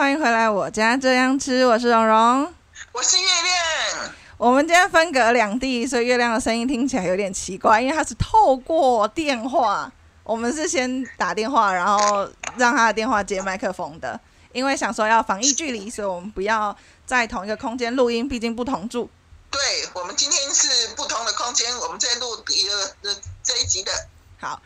[0.00, 2.54] 欢迎回来我家这样吃，我是蓉蓉。
[2.90, 9.92] 我是月亮，我们今天分隔两地，所以月亮的声音听起来有点奇怪，因为它是透过电话。
[10.24, 14.18] 我们是先打电话，然后让他的电话接麦克风的，
[14.52, 16.74] 因为想说要防疫距离，所以我们不要
[17.04, 19.10] 在同一个空间录音，毕竟不同住。
[19.50, 19.60] 对
[19.92, 23.92] 我们今天是不同的空间，我们在录一个这一集的。
[24.38, 24.62] 好，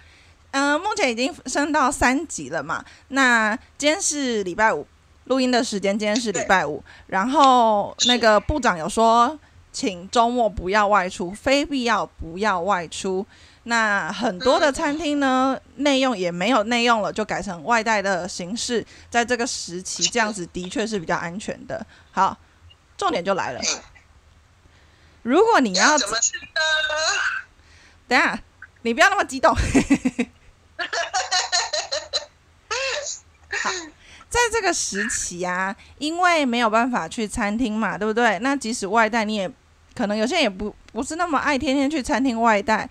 [0.52, 2.84] 嗯、目前已经升到三级了嘛？
[3.08, 4.86] 那今天是礼拜五，
[5.24, 9.38] 录音的时间今天是礼拜五，然后那个部长有说，
[9.72, 13.26] 请周末不要外出，非必要不要外出。
[13.64, 18.86] 那很多的餐厅呢，内用也没有内用了，就改成外带的形式。
[19.08, 21.86] 在这个时期，这样子的确是比较安全的。
[22.12, 22.36] 好，
[22.98, 23.80] 重点就来了，嗯
[25.22, 26.44] 如果你要要怎么吃呢？
[28.06, 28.38] 等下，
[28.82, 29.54] 你不要那么激动。
[33.62, 33.70] 好，
[34.34, 38.36] 在这个时期啊，因为没有办法去餐厅嘛，对不对？
[38.40, 39.48] 那即使外带，你也
[39.94, 42.90] 可能有些人也不不是那么爱天天去餐厅外带。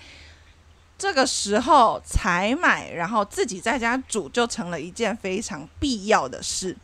[0.98, 6.78] 这个时候才买，然后自己在家煮，就成了一件非常必要的事。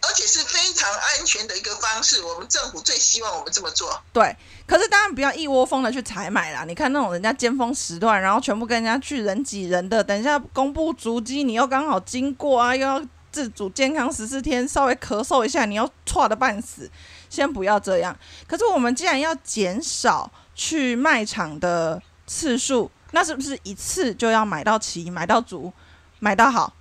[0.00, 4.02] 而且是非常安全的一个方式，我们政府最希望我们这么做。
[4.12, 6.64] 对，可是当然不要一窝蜂的去采买啦。
[6.64, 16.90] 你看那种人家尖峰时段，然后全部跟人家去人挤人的，等一下公布足迹，你又刚好经过啊，又要自主健康十四天，稍微咳嗽一下，你要错的半死。
[17.30, 18.14] 先不要这样。
[18.46, 25.72] 可是我们既然要减少去卖场的次数，那是不是一次就要买到齐、买到足、
[26.18, 26.74] 买到好？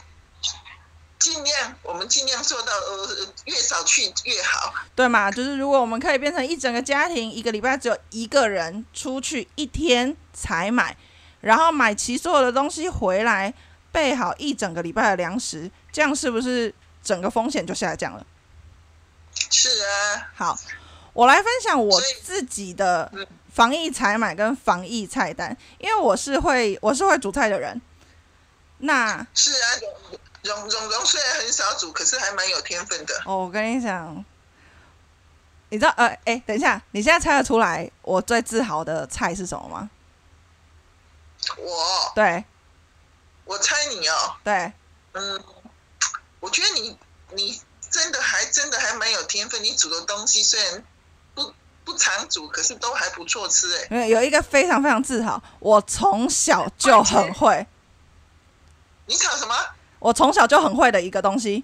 [1.22, 4.74] 尽量我们尽量做到，呃，越少去越好。
[4.96, 5.30] 对嘛？
[5.30, 10.98] 就是如果我们可以变成一整个家庭，一个礼拜只有一个人出去一天采买，
[11.42, 13.54] 然后买齐所有的东西回来，
[13.92, 16.74] 备好一整个礼拜的粮食，这样是不是
[17.04, 18.26] 整个风险就下降了？
[19.52, 20.60] 是啊，好，
[21.14, 27.80] 我来分享我自己的嗯防疫采买跟防疫菜单，因为我是会我是会煮菜的人。
[28.84, 29.68] 那是啊，
[30.44, 33.22] 蓉蓉蓉虽然很少煮，可是还蛮有天分的。
[33.26, 34.26] 哦，我跟你讲，
[35.70, 39.90] 你知道呃，哎，等一下，你现在猜得出来我最自豪的菜是什么吗？
[41.58, 42.44] 我对
[43.46, 44.72] 我猜你哦，对，
[45.14, 45.44] 嗯，
[46.40, 46.98] 我觉得你
[47.32, 50.84] 你真的还真的还蛮有天分，你煮的东西虽然
[51.34, 51.54] 不
[51.84, 53.88] 不常煮，可是都还不错吃哎。
[53.90, 57.66] 没有有一个非常非常自豪，我从小就很会，
[59.06, 59.56] 你炒什么？
[60.02, 61.64] 我从小就很会的一个东西。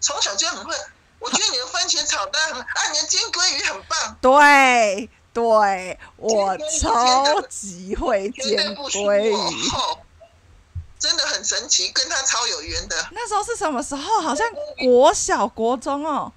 [0.00, 0.74] 从小就很会。
[1.18, 9.34] 我觉得你的番茄炒蛋很啊，你的煎鲑鱼很棒，对对，我超级会绝煎鲑鱼。
[10.96, 13.08] 真的很神奇，跟他超有缘的。
[13.10, 14.20] 那时候是什么时候？
[14.20, 14.46] 好像
[14.78, 16.32] 国小、国中哦。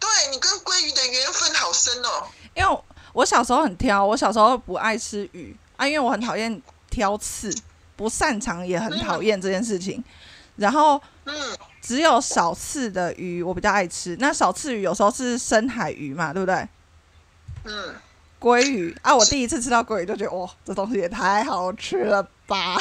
[0.00, 2.26] 对你跟鲑鱼的缘分好深哦。
[2.54, 7.52] 因为我小时候很挑，我小时候不爱吃鱼啊，因为我很讨厌挑刺，
[8.00, 10.02] 不擅长也很讨厌这件事情。
[10.56, 11.34] 然后嗯，
[11.82, 16.66] 只有少刺的鱼我比较爱吃，那少刺鱼有时候是深海鱼嘛，对不对？
[17.64, 17.94] 嗯，
[18.40, 18.96] 鲑鱼。
[19.02, 22.78] 啊，我第一次吃到鲑鱼就觉得哇，这东西也太好吃了吧！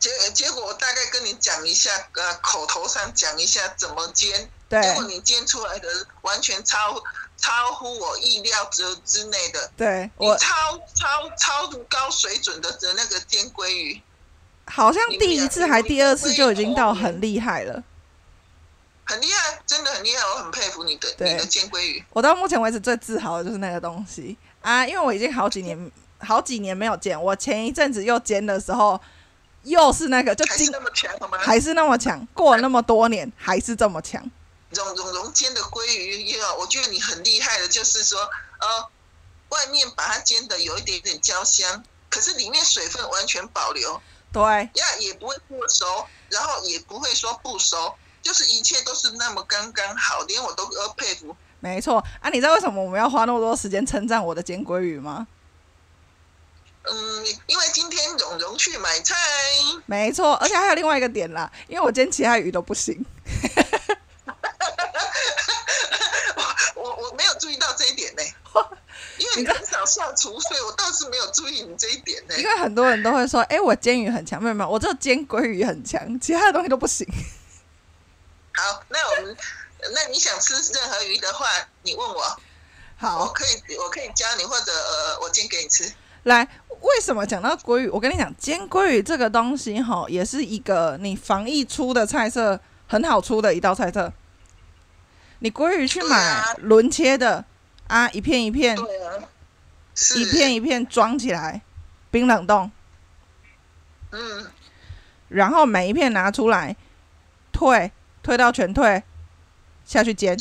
[0.00, 4.82] 结结果我大概跟你讲一下，呃，口头上讲一下怎么煎，对。
[4.82, 5.88] 结果你煎出来的
[6.22, 7.00] 完全超
[7.40, 14.00] 超乎我意料之之内的，对我超超超高水准的的那个煎鲑鱼，
[14.66, 17.82] 好像第一次还第二次就已经到很厉害了。
[19.04, 22.04] 很厉害，真的很厉害，我很佩服你的对你的煎鲑鱼。
[22.10, 29.00] 我到目前为止最自豪的就是那个东西啊，因为我已经好几年好几年没有煎，我前一阵子又煎的时候，
[29.64, 31.38] 又是那个就今还是那么强吗？
[31.38, 34.22] 还是那么强，过了那么多年还是这么强。
[34.70, 38.88] 蓉蓉蓉煎的鲑鱼也有，我觉得你很厉害的，就是说，呃，
[39.48, 44.00] 外面把它煎的有一点点焦香，可是里面水分完全保留，
[44.32, 51.36] 对，呀，也不会过熟，然后也不会说不熟，就是一切都是那么刚刚好，连我都呃佩服。
[51.58, 55.26] 没错啊，你知道为什么我们要花那么多时间称赞我的煎鲑鱼吗？
[56.84, 59.14] 嗯，因为今天蓉蓉去买菜，
[59.84, 63.04] 没错，而且还有另外一个点啦，因为我煎其他鱼都不行。
[66.76, 68.22] 我我没有注意到这一点呢，
[69.18, 72.36] 因为你很少下厨，所以我倒是没有注意你这一点呢。
[72.38, 77.06] 因为很多人都会说，哎、我煎鱼很强，没有没有，我只有煎鲑鱼很强，其他的东西都不行。
[78.52, 79.36] 好，那我们，
[79.94, 81.46] 那你想吃任何鱼的话，
[81.82, 82.36] 你问我，
[82.96, 85.92] 好我，可以我可以教你，或者呃，我煎给你吃。
[86.24, 86.46] 来，
[86.82, 87.88] 为什么讲到鲑鱼？
[87.88, 94.12] 我跟你讲，煎鲑鱼这个东西哈，也是一个你防疫出的菜色，很好出的一道菜色。
[95.40, 97.44] 你鲑鱼去买轮切的
[97.88, 99.12] 啊，一片一片，对啊，
[100.14, 101.62] 一片一片装起来，
[102.10, 102.70] 冰冷冻，
[104.12, 104.50] 嗯，
[105.28, 106.76] 然后每一片拿出来，
[107.52, 107.90] 退
[108.22, 109.02] 退到全退
[109.84, 110.38] 下去煎。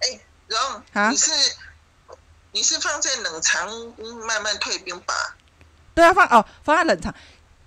[0.00, 1.30] 哎，然后你是
[2.52, 3.68] 你是放在冷藏
[4.26, 5.14] 慢慢退冰吧？
[5.94, 7.14] 对啊，放哦，放在冷藏。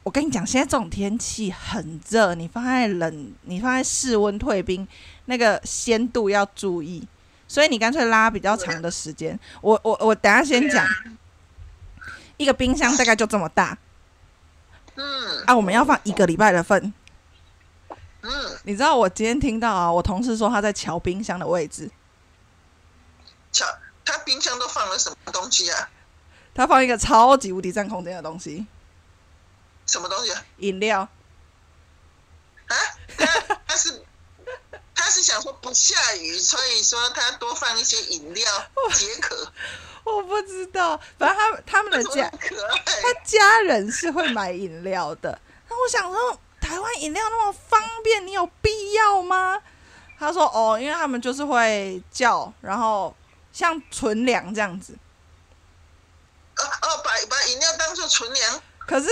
[0.03, 4.85] 我跟你讲，现在这种天气很热，你放在冷，你放在室温退冰，
[5.25, 7.07] 那个鲜度要注意，
[7.47, 9.39] 所以你干脆拉比较长的时间。
[9.61, 10.85] 我我我等下先讲，
[12.35, 13.77] 一个冰箱大概就这么大，
[14.95, 16.93] 嗯，啊，我们要放一个礼拜的份，
[18.21, 18.29] 嗯，
[18.63, 21.89] 你知道我今天听到啊，我同事说他在瞧冰箱的位置，
[23.53, 23.65] 瞧
[24.03, 25.89] 他冰箱都放了什么东西啊？
[26.53, 28.67] 他放一个超级无敌占空间的东西。
[29.93, 30.33] 什么东西？
[30.57, 31.01] 饮料。
[31.01, 32.75] 啊？
[33.15, 33.25] 他
[33.67, 34.03] 他是
[34.95, 39.53] 他是想说不下雨，所以说他多放一些饮料解渴。
[40.03, 45.39] 我不知道，反正他他们的家，他家人是会买饮料的。
[45.69, 49.61] 那我想说，台湾饮料那么方便，你有必要吗？
[50.17, 53.15] 他说：“哦，因为他们就是会叫，然后
[53.51, 54.97] 像存粮这样子。”
[56.57, 58.61] 哦哦，把把饮料当做存粮。
[58.85, 59.07] 可是，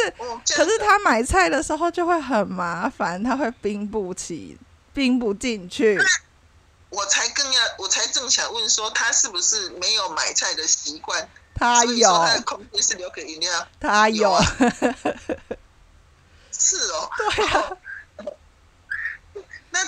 [0.55, 4.57] 可是他买菜的时候就会很麻烦，他会冰不起，
[4.93, 5.99] 冰不进去。
[6.89, 11.29] 我才更要，我才正想问说，他是不是没有买菜的习惯？
[11.55, 13.67] 他有，他的空间是留给饮料。
[13.79, 14.37] 他有，
[16.51, 17.09] 是哦。
[17.35, 17.71] 对啊。
[19.71, 19.83] 那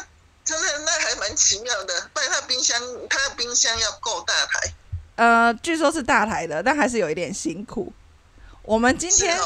[0.46, 2.10] 真的，那还蛮奇妙的。
[2.14, 4.74] 不然他冰箱，他的冰箱要够大台。
[5.16, 7.92] 呃，据说是大台的，但还是有一点辛苦。
[8.64, 9.38] 我们今天，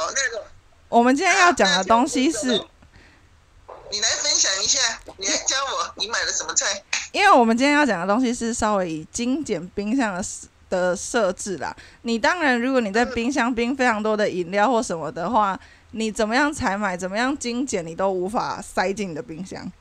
[0.89, 4.79] 我们今天要讲的东西是，你来分享一下，
[5.17, 6.83] 你来教我，你买了什么菜？
[7.11, 10.23] 因为我们今天要讲的东西是稍微以精简冰箱的
[10.69, 11.75] 的设置啦。
[12.03, 15.59] 你当然，如果你在冰箱冰非常多的饮料或什么的话，
[15.91, 19.71] 你怎么样采买，怎么样精简，你都无法塞进你的冰箱。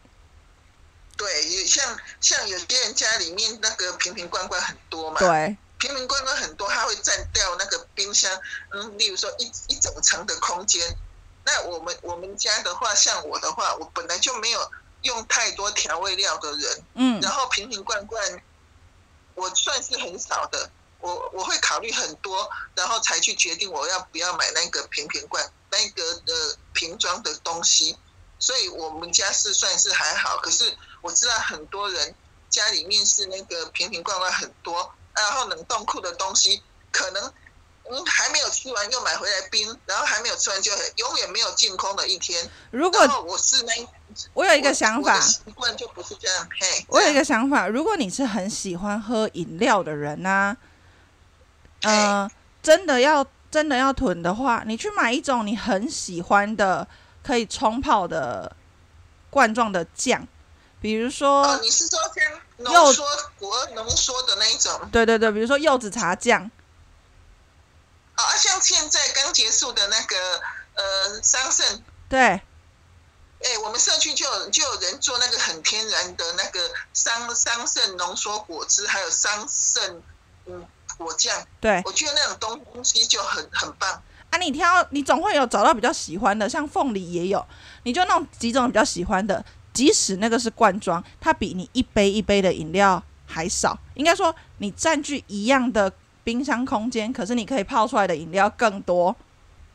[1.18, 1.28] 对，
[1.66, 1.84] 像
[2.22, 5.18] 像有些人家里面那个瓶瓶罐罐很多嘛。
[5.18, 5.58] 对。
[5.78, 8.30] 瓶瓶罐罐很多，它会占掉那个冰箱，
[8.70, 10.96] 嗯，例如说一一整层的空间。
[11.44, 14.70] 那我们我们家的话，像我的话，我本来就没有
[15.02, 18.42] 用太多调味料的人，嗯，然后瓶瓶罐罐，
[19.34, 20.70] 我算是很少的。
[20.98, 27.96] 我我会考虑很多，然后才去决定我要不要买那个瓶瓶罐那个的瓶装的东西。
[28.38, 32.14] 所以我们家是算是还好，可是我知道很多人
[32.50, 34.92] 家里面是那个瓶瓶罐罐很多。
[35.16, 37.32] 然后冷冻库的东西可能
[37.90, 42.48] 嗯还没有吃完又买回来冰，然后还没有吃完就永远没有净空的一天。
[42.70, 43.88] 如果我是那，
[44.34, 46.48] 我有一个想法，习惯就不是这样。
[46.60, 50.56] 嘿，我有一个想法，如果你是很喜欢喝饮料的人呢，
[51.82, 52.30] 嗯，
[52.62, 56.86] 真的要真的要囤的话，你去买一种你很喜欢的
[57.22, 58.54] 可以冲泡的
[59.30, 60.26] 罐状的酱，
[60.80, 62.40] 比如说，你是说像？
[62.58, 63.04] 浓缩
[63.38, 66.50] 果浓缩的那一种，对对对，比如说柚子茶酱，
[68.14, 70.16] 啊，像现在刚结束的那个
[70.72, 72.40] 呃桑葚，对，哎，
[73.62, 80.00] 我们社区就有就有人做那个很天然的那个桑桑葚浓缩果汁，还有桑葚
[80.46, 80.66] 嗯
[80.96, 84.02] 果酱，对，我觉得那种东东西就很很棒。
[84.30, 87.46] 啊，你挑你总会有找到比较喜欢的，像凤梨也有，
[87.82, 89.44] 你就弄几种比较喜欢的。
[89.76, 93.78] 即使那个是罐装，它比你一杯一杯的饮料还少。
[93.92, 95.92] 应该说，你占据一样的
[96.24, 99.14] 冰箱空间，可是你可以泡出来的饮料更多。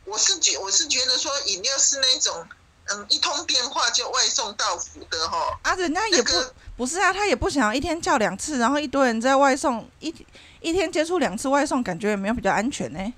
[0.04, 2.44] 我是觉我是觉得说，饮料是那种，
[2.86, 5.56] 嗯，一通电话就外送到府的哈。
[5.62, 6.30] 啊，人家也不
[6.78, 10.12] 不是啊，他也不想要一天叫两次，然后一堆人在外送，一
[10.60, 13.14] 一天接触两次外送，感觉也没有比较安全呢。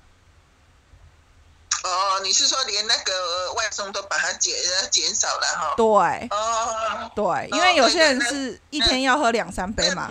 [1.83, 4.55] 哦，你是说连那个外送都把它减
[4.89, 5.73] 减少了哈？
[5.75, 5.85] 对，
[6.31, 10.09] 哦，对，因为有些人是一天要喝两三杯嘛。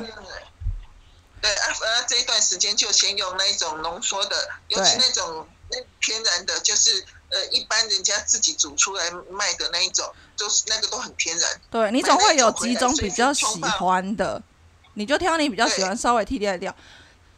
[1.41, 4.37] 对啊，呃，这一段时间就先用那种浓缩的，
[4.69, 11.61] 尤其那种那天然的，就是呃，一般人家自己煮出来卖的那一种，就是那个都很天然。
[11.71, 14.43] 对你总会有几种比较喜欢的，
[14.95, 16.75] 你就挑你比较喜欢，稍微替代掉。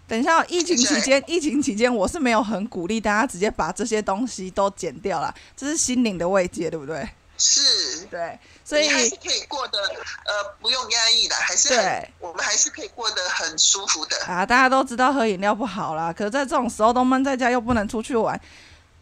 [0.09, 7.09] 等一下，疫情期间，疫情期间我是没有很鼓励大家直接把这些东西都剪掉了，这是心灵的慰藉，对不对？
[7.39, 14.47] 是，对，所以还是可以过得呃不用压抑的，还是对，我们还是可以过得很舒服的啊！
[14.47, 18.41] 大家都知道喝饮料不好啦，可是在这种时候都闷在家又不能出去玩，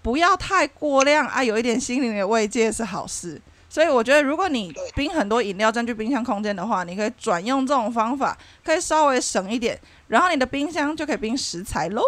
[0.02, 3.40] 不要太过量啊，有一点心灵的慰藉是好事。
[3.68, 9.76] 所以我觉得，如果你冰很多饮料占据冰箱空间的话，你可以转用这种方法，可以稍微省一点，
[10.08, 12.02] 然后你的冰箱就可以冰食材喽。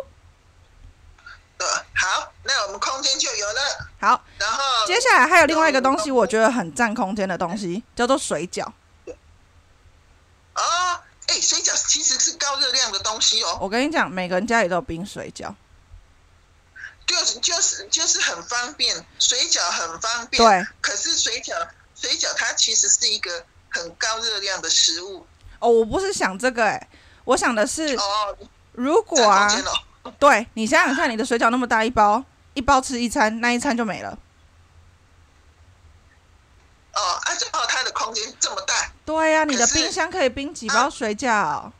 [1.58, 3.90] 对，好，那我们空间就有了。
[3.98, 8.66] 好，然后接下来还有另外一个东西，我觉得很占空间的东西，叫做水饺。
[10.54, 15.54] 哦，哎，水饺其实是高热量的东西哦，我跟你讲，每个人家里都有冰水饺。
[17.06, 20.42] 就是就是就是很方便，水饺很方便。
[20.42, 25.24] 对，可是水饺水饺它其实是一个很高热量的食物。
[25.60, 26.88] 哦，我不是想这个、欸，
[27.26, 28.36] 我想的是，哦，
[28.72, 29.52] 如果啊。
[30.20, 34.16] 对你想想看，你的水饺那么大一包，一包吃一餐，那一餐就没了。
[36.94, 41.72] 哦，啊，正好它的空间这么大，对呀、你的冰箱可以冰几包水饺？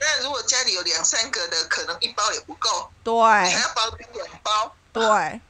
[0.00, 4.74] 那如果家里有两三个的，可能一包也不够，你对还要包冰两包。
[4.92, 5.40] 对，然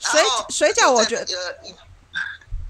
[0.00, 1.26] 水水饺我觉得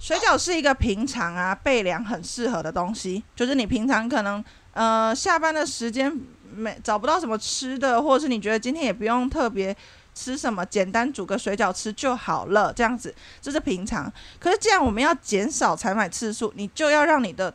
[0.00, 6.12] 水饺是一个平常啊备粮很适合的东西，就是你平常可能呃下班的时间
[6.54, 9.76] 没找不到什么吃的，或者是你觉得今天也不用特别
[10.14, 14.12] 吃什么，简单煮个水饺吃就好了，这样子这是平常。
[14.38, 17.54] 可是既然我们要减少采买次数，你就要让你的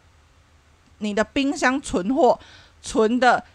[0.97, 2.38] 你的冰箱存货
[2.81, 3.45] 存的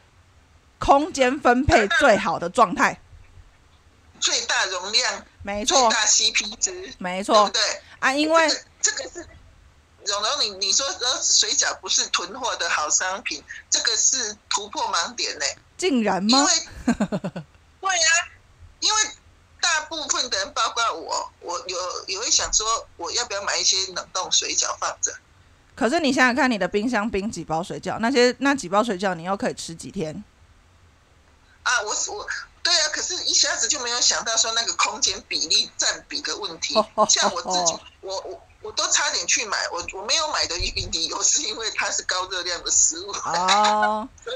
[0.78, 3.00] 空间分配最好的状态。
[4.20, 7.60] 最大容量、没错，最大 CP 值，没错不对？
[7.98, 8.48] 啊，因为
[8.80, 9.26] 这个是
[10.06, 15.44] 蓉蓉，你你说呃水饺不是囤货的好商品，这个是突破盲点呢。
[15.76, 16.38] 竟然吗？
[16.38, 16.52] 因为
[17.80, 18.08] 对呀、
[18.80, 19.02] 因为
[19.60, 25.14] 大部分的人，包括我，我有也会想说，我要不要买一些冷冻水饺放着？
[25.74, 30.24] 可是你想想看，你的冰箱冰几包水饺，那些那几包水饺你又可以吃几天？
[31.64, 32.26] 啊，我我
[32.62, 36.74] 对啊，可是一下子就没有想到说那个空间比例占比的问题。
[37.10, 44.34] 像我自己，我我我都差点去买，我我没有买的理由是因为它是高热量的食物， 哦，对，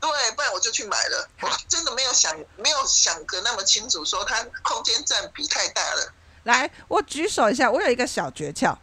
[0.00, 1.28] 不然我就去买了。
[1.40, 6.12] 我真的没有想没有想的那么清楚，说它空间占比太大了。
[6.44, 8.76] 来，我举手一下，我有一个小诀窍。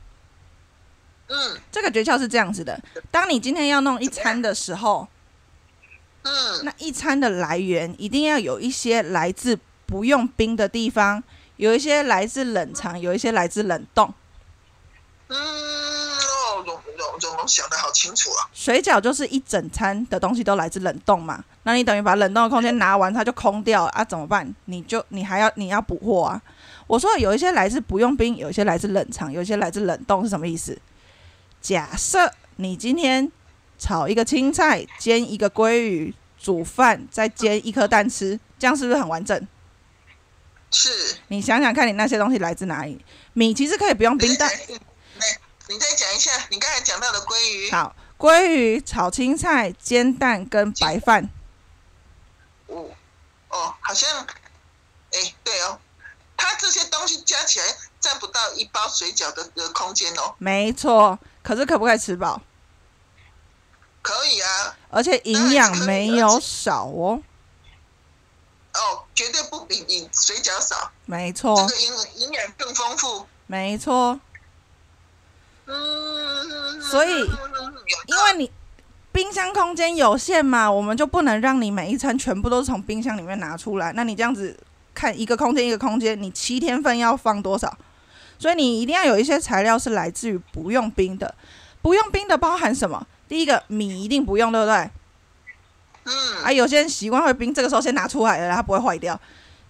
[1.30, 2.78] 嗯这个诀窍是这样子的：
[3.10, 5.08] 当你今天要弄一餐的时候，
[6.24, 11.24] 嗯，那一餐的来源一定要有一些来自不用冰的地方，
[11.56, 14.14] 有一些来自冷藏，有一些来自冷冻。
[15.30, 18.50] 嗯，哦，蓉蓉蓉蓉想的好清楚啊。
[18.52, 24.04] 水饺就是一整餐的东西都来自冷冻嘛，那你等于把冷冻的空间拿完，它就空掉了啊？
[24.04, 24.54] 怎么办？
[24.66, 26.42] 你就你还要你要补货啊？
[26.88, 30.76] 我说有一些来自不用冰，有一些来自冷藏，有一些来自冷冻是什么意思？
[31.62, 33.32] 假设你今天
[33.78, 39.48] 炒一个青菜，煎一个鲑鱼，煮饭，再煎一颗蛋吃，这样是不是很完整？
[40.72, 43.00] 是，你想想看，你那些东西来自哪里？
[43.34, 44.56] 米其实可以不用冰，但来，
[45.70, 47.70] 你再讲一下你刚才讲到的鲑鱼。
[47.70, 51.30] 好，鲑鱼炒青菜、煎蛋跟白饭，
[52.66, 52.90] 哦，
[53.50, 54.26] 哦，好像，
[55.12, 55.80] 哎，对哦，
[56.36, 57.66] 它这些东西加起来
[58.00, 60.34] 占不到一包水饺的的空间哦。
[60.40, 61.20] 没错。
[61.44, 62.42] 可是可不可以吃饱？
[64.02, 67.22] 可以啊，而且营养没有少哦。
[68.74, 73.28] 哦，绝对不比你水饺少，这没错，个营营养更丰富。
[73.46, 74.22] 没错，嗯，
[76.82, 78.52] 所以因为你
[79.12, 83.92] 冰箱空间有限嘛，我们就不能让你每一餐全部都是从冰箱里面拿出来。
[83.94, 84.58] 那你这样子
[84.94, 87.78] 看一个空间一个空间，你七天份要放多少？
[88.38, 91.36] 所以你一定要有一些材料是来自于不用冰的。
[91.82, 93.06] 不用冰的包含什么？
[93.28, 94.90] 第一个米一定不用，对不对？
[96.06, 99.20] 嗯，啊，有些人习惯会冰，这个时候先拿出来了，它不会坏掉。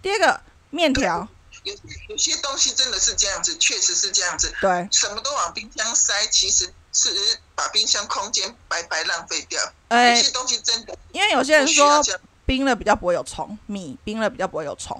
[0.01, 0.39] 第二个
[0.69, 1.27] 面条，
[1.69, 9.61] 有有些东西真的是这样子，确实是这样子，对，什么都往冰箱塞，其实是把冰箱空间白白浪费掉。
[9.89, 12.03] 哎、有些东西真的因为有些人说。
[12.45, 14.99] 冰了比较不会有虫，米冰了比较不会有虫。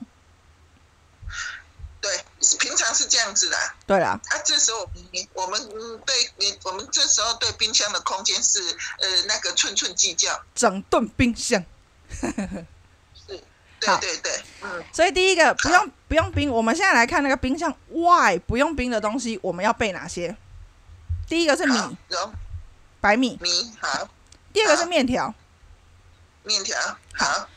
[2.00, 2.24] 对，
[2.60, 3.76] 平常是这样子的啊。
[3.88, 8.62] 对啦，啊这时候我们我们嗯对你我们这时候对冰箱的空间是
[9.00, 10.40] 呃那个寸寸计较。
[10.54, 11.66] 整顿冰箱。
[13.80, 20.36] 对对对，嗯，所以第一个不用不用冰，我们现在来看那个冰箱外不用冰的东西，我们要备哪些？
[21.28, 21.98] 第一个是米，
[23.00, 24.10] 白米；米好，
[24.52, 25.34] 第二个是面条。
[26.44, 26.78] 面条
[27.14, 27.48] 好，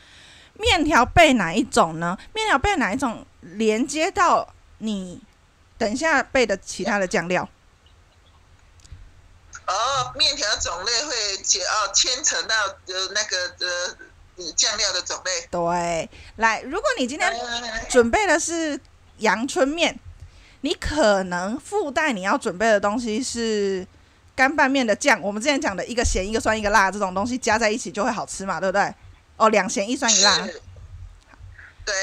[0.53, 2.17] 面条备哪一种呢？
[2.33, 3.25] 面条备哪一种？
[3.41, 5.21] 连接到你
[5.77, 7.49] 等一下备的其他的酱料。
[9.67, 12.55] 哦，面条种类会牵哦牵扯到
[12.87, 13.97] 呃那个呃
[14.43, 15.47] 你酱料的种类。
[15.49, 18.79] 对，来，如果你今天嗯准备的是
[19.17, 19.97] 阳春面，
[20.61, 23.85] 你可能附带你要准备的东西是
[24.35, 25.21] 干拌面的酱。
[25.21, 28.93] 我们之前讲的一个咸、一个酸、一个辣这种东西加在一起就会好吃嘛，对不对？
[29.37, 30.47] 哦，两咸一酸一辣。
[31.85, 31.93] 对，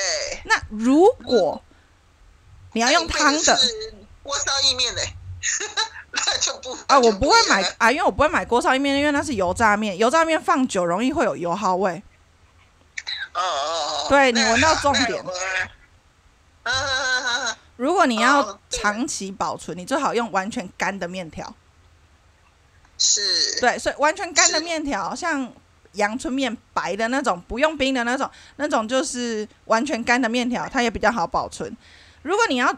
[0.45, 1.63] 那如果
[2.73, 3.59] 你要用汤的
[4.23, 5.15] 锅烧意面嘞，
[6.13, 12.03] 那就不啊，我不会买啊，因为我不会买锅烧意面，因为那是油炸面，油炸面放久容易会有油耗味。
[13.35, 15.23] 哦哦哦，对你闻到重点。
[15.23, 15.27] 嗯
[16.65, 21.55] 嗯嗯嗯嗯如果你要长期保存，你最好用完全干的面条。
[22.99, 25.51] 是，对，所以完全干的面条，像
[25.93, 31.75] 阳春面白的那种，不用冰的那种，那种就是完全干的面条，它也比较好保存。
[32.21, 32.71] 如果你要，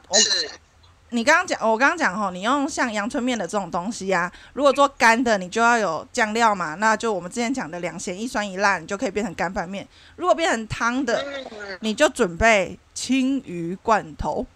[1.12, 9.86] 你刚刚讲，我刚刚讲吼，你用像阳春面的这种东西啊，如果做干的，你就要有酱料嘛，那就我们之前讲的两咸一酸一辣，你就可以变成干拌面。
[10.16, 14.46] 如果变成汤的，嗯你就准备青鱼罐头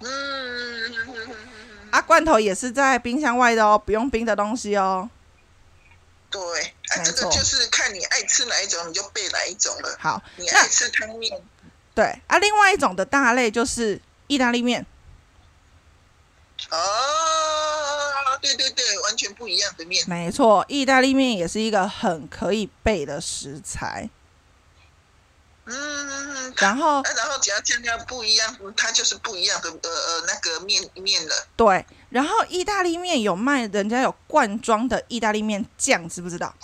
[0.00, 0.92] 嗯，
[1.90, 5.08] 啊，罐头也是在冰箱外的哦，不用冰的东西哦。
[6.28, 9.96] 对，啊，这个就是看你爱吃哪一种，你就备哪一种了。
[10.00, 11.40] 好，你爱吃汤面，
[11.94, 14.00] 对啊，另外一种的大类就是
[14.32, 14.86] 意大利面。
[16.70, 16.78] 哦，
[18.40, 20.08] 对对对，完全不一样的面。
[20.08, 24.08] 没错，意大利面也是一个很可以备的食材。
[25.66, 31.46] 嗯，然后啊，然后只要酱料不一样，嗯它就是不一样的呃呃那个面面的。
[31.56, 36.54] 对，然后意大利面有卖，人家有罐装的意大利面酱，知不知道？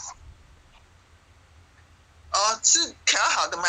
[2.33, 3.65] 哦，是调好的吗？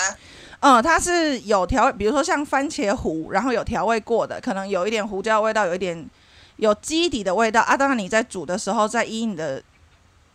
[0.62, 6.10] 嗯，它是有调，比如说像番茄糊，然后有调味过的，可能有一点胡椒味道，有一点
[6.58, 7.78] 有基底的味道啊。
[7.78, 9.64] 当然你在煮的时候，再依你的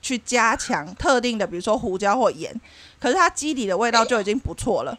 [0.01, 2.59] 去加强特定的，比如说胡椒或盐，
[2.99, 4.99] 可是它基底的味道就已经不错了。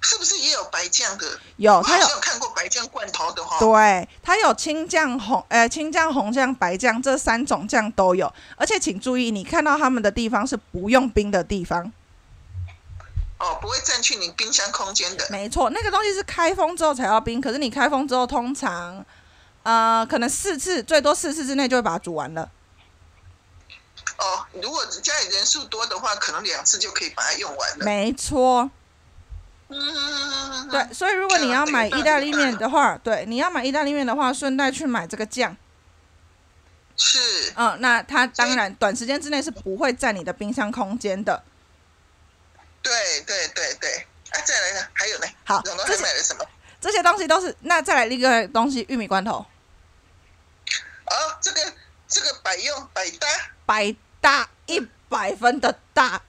[0.00, 1.26] 是不是也有白酱的？
[1.56, 3.58] 有，我好哦它有像有看过白酱罐头的哈。
[3.58, 11.92] 对，它有青酱、红呃青酱、红酱、白酱这三种酱都有，而且请注意，你看到他们的地方是不用冰的地方。
[13.44, 15.26] 哦，不会占据你冰箱空间的。
[15.28, 19.04] 没错，那个东西是开封之后才要冰，可是你开封之后，通常
[19.64, 22.50] 呃可能四次最多四次之内就会把它煮完了。
[24.16, 27.84] 哦，如果家里人数多的话，可能两次就可以把它用完了。
[27.84, 28.70] 没错，
[29.68, 35.54] 嗯，对，所以如果你要买意大利面的话，对，你要买意大利面的话，顺带去买这个酱，
[36.96, 41.42] 是嗯，那它当然短时间之内是不会占你的冰箱空间的。
[42.84, 42.92] 对
[43.26, 44.06] 对对对。
[44.30, 44.86] 啊，再来呢？
[44.92, 45.26] 还有呢？
[45.44, 46.44] 好这买了什么？
[46.80, 49.46] 这些东西都是，那再来一个东西，玉米罐头，
[51.06, 51.72] 哦，这个
[52.08, 53.28] 这个百用百搭。
[53.64, 56.20] 百搭一百分的大，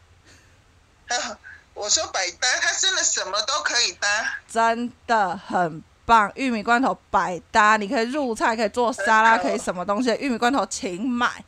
[1.07, 1.39] 啊，
[1.73, 4.37] 我说百搭，它真的什么都可以搭。
[4.47, 6.31] 真的很棒。
[6.35, 11.43] 玉米罐头百搭，你可以入菜，可以做沙拉，可以什么东西，玉米罐头请买。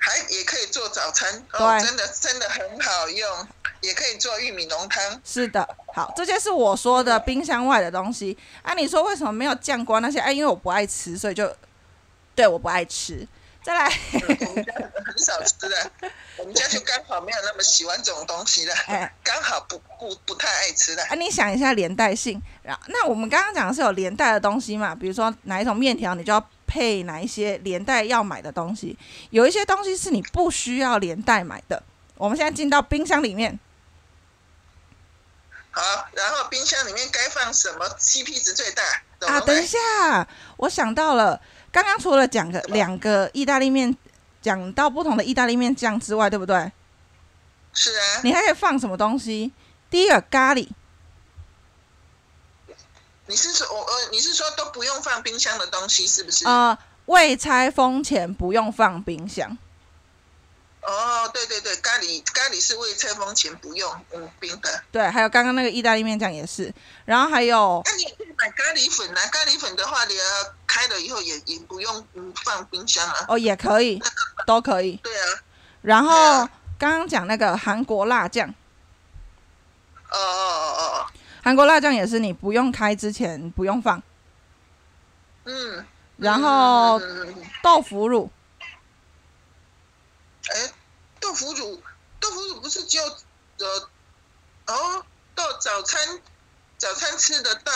[0.00, 3.48] 还也可以做早餐哦，对真的真的很好用，
[3.82, 5.20] 也可以做玉米浓汤。
[5.24, 8.36] 是的，好，这些是我说的冰箱外的东西。
[8.62, 10.18] 啊，你说为什么没有酱瓜那些？
[10.18, 11.54] 哎、因为我不爱吃，所以就
[12.34, 13.28] 对我不爱吃。
[13.62, 14.72] 再来，我们家
[15.04, 15.90] 很少吃的，
[16.38, 21.04] 我们家就刚好没有那么喜欢这种东西的，哎刚好不不不太爱吃的。
[21.04, 22.40] 啊，你想一下连带性。
[22.62, 24.94] 然后，那我们刚刚讲的是有连带的东西嘛？
[24.94, 28.96] 比如说哪一种面条，你就要配哪一些连带要买的东西。
[29.30, 31.82] 有一些东西是你不需要连带买的。
[32.16, 33.58] 我们现在进到冰箱里面，
[35.72, 38.82] 好，然后冰箱里面该放什么 CP 值最大？
[39.26, 40.28] 啊，等一下，
[40.58, 41.40] 我想到了，
[41.72, 43.96] 刚刚除了讲个两个意大利面，
[44.40, 46.70] 讲到不同的意大利面酱之外，对不对？
[47.72, 49.52] 是啊，你还可以放什么东西？
[49.90, 50.68] 第一个咖喱，
[53.30, 56.44] 你是说我呃，你是说都不用放冰箱的东西是不是？
[56.44, 59.56] 呃，未拆封前不用放冰箱。
[60.82, 64.82] 哦，对对对，咖喱咖喱是未拆封前不用嗯冰的。
[64.90, 70.24] 对，还有刚刚那个意大利面酱也是，然后还有那你也可以买咖喱粉啊，咖喱粉的话，你要
[70.66, 73.26] 开了以后也也不用嗯放冰箱啊。
[73.28, 74.02] 哦也可以，
[74.44, 74.96] 都可以。
[75.02, 75.38] 对啊，
[75.82, 78.48] 然后刚刚讲那个韩国辣酱，
[80.10, 81.06] 哦哦哦哦，
[81.42, 84.02] 韩国辣酱也是你不用开之前不用放。
[85.44, 85.84] 嗯。
[86.16, 87.00] 然后
[87.62, 88.30] 豆腐乳，
[90.50, 90.70] 哎，
[91.18, 91.82] 豆腐乳，
[92.20, 93.66] 豆腐乳不是就呃
[94.66, 95.02] 哦，
[95.34, 95.98] 到早餐
[96.76, 97.72] 早餐吃得到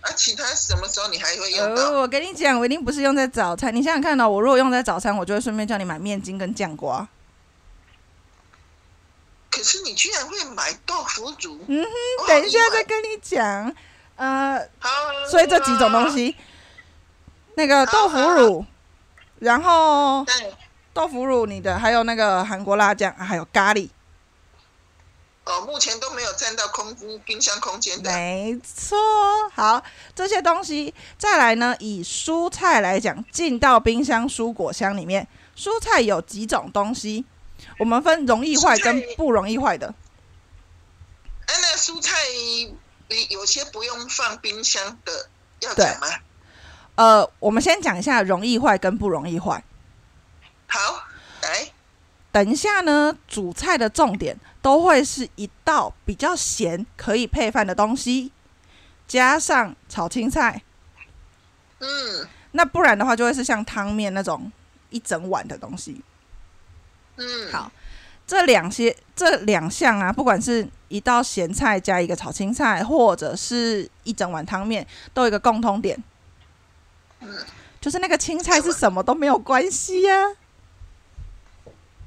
[0.00, 0.10] 啊？
[0.16, 1.82] 其他什么时候你还会用到？
[1.82, 3.72] 呃，我跟你讲，我一定不是用在早餐。
[3.72, 7.06] 你想想看哦，我如果用在早餐，我就会顺便叫你买面筋跟酱瓜。
[9.62, 11.58] 是你居然会买豆腐乳？
[11.68, 13.74] 嗯哼，等一下再跟你讲。
[14.16, 14.88] 呃，好，
[15.28, 16.36] 所以这几种东西，
[17.56, 18.64] 那个豆腐乳，
[19.40, 20.24] 然后，
[20.92, 23.90] 豆腐乳，你的还有那个韩国辣酱，还有咖喱，
[25.44, 28.12] 哦，目前都没有占到空冰箱空间的。
[28.12, 28.96] 没错。
[29.52, 29.82] 好，
[30.14, 37.24] 这些东西再来呢，以蔬菜来讲，进到冰箱蔬果箱里面，蔬菜有几种东西，
[37.78, 39.94] 我们分容易坏跟不容易坏的。
[41.46, 42.16] 哎，那蔬菜
[43.08, 45.28] 你有些不用放冰箱的，
[45.60, 46.06] 要对讲吗？
[46.96, 49.62] 呃，我们先讲一下容易坏跟不容易坏。
[50.66, 51.04] 好，
[51.42, 51.72] 来，
[52.32, 58.32] 等一下呢，煮菜的重点都会是一道比较咸可以配饭的东西，
[59.06, 60.62] 加上炒青菜。
[61.80, 64.50] 嗯那不然的话，就会是像汤面那种
[64.90, 66.00] 一整碗的东西。
[67.16, 67.70] 嗯，好，
[68.26, 76.02] 这两些这两项啊，不管是一道咸菜加一个炒青菜，或者是一整碗汤面，都有一个共通点，
[77.20, 77.38] 嗯，
[77.80, 80.32] 就是那个青菜是什么都没有关系呀、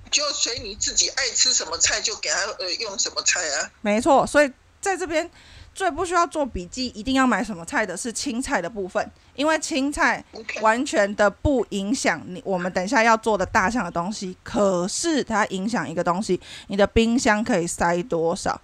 [0.09, 3.71] 就随你自己爱吃什么菜就给他呃用什么菜啊。
[3.81, 5.29] 没错，所以在这边
[5.77, 10.25] 最不需要做笔记，一定要买什么菜的是青菜的部分，因为青菜
[10.59, 18.59] 完全的不影响你我们等一下要做的大项的东西，可是它影响一个东西，你的冰箱可以塞多少？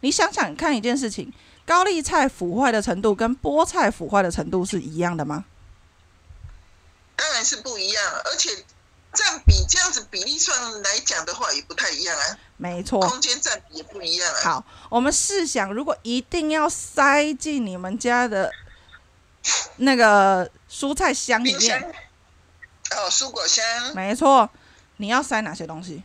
[0.00, 1.32] 你想想看一件事情，
[1.64, 5.44] 高丽菜腐坏的程度跟菠菜腐坏的程度是一样的吗？
[7.14, 8.50] 当然是不一样，而且
[9.14, 13.00] 占比这样子比例上来讲的话也不太一样啊，没错。
[13.00, 14.40] 空间占比也不一样啊。
[14.42, 18.52] 好，我们试想，如果一定要塞进你们家的
[19.76, 21.82] 那个蔬菜箱里面，
[22.90, 24.48] 哦，蔬果箱没错，
[24.98, 26.02] 你要塞哪些东西？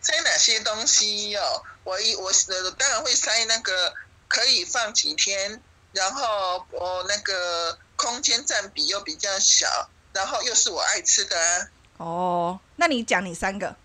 [0.00, 1.62] 塞哪些东西哦？
[1.82, 3.94] 我一我呃当然会塞那个
[4.28, 5.60] 可以放几天，
[5.92, 11.68] 然后我那个空间占比又比较小，然后又是我爱吃的啊。
[11.98, 13.76] 哦，那你讲你三个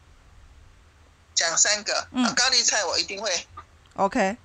[1.36, 3.46] 讲三个，嗯啊高丽菜我一定会。
[3.96, 4.38] ，OK？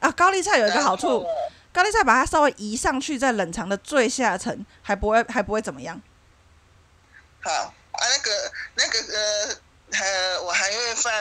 [0.00, 1.26] 啊，高丽菜有一个好处，
[1.72, 6.00] 高丽菜把它稍微移上去，在冷藏的最下层，还不会还不会怎么样。
[7.42, 9.56] 好啊，那个那个呃
[9.90, 11.12] 呃，我还会放，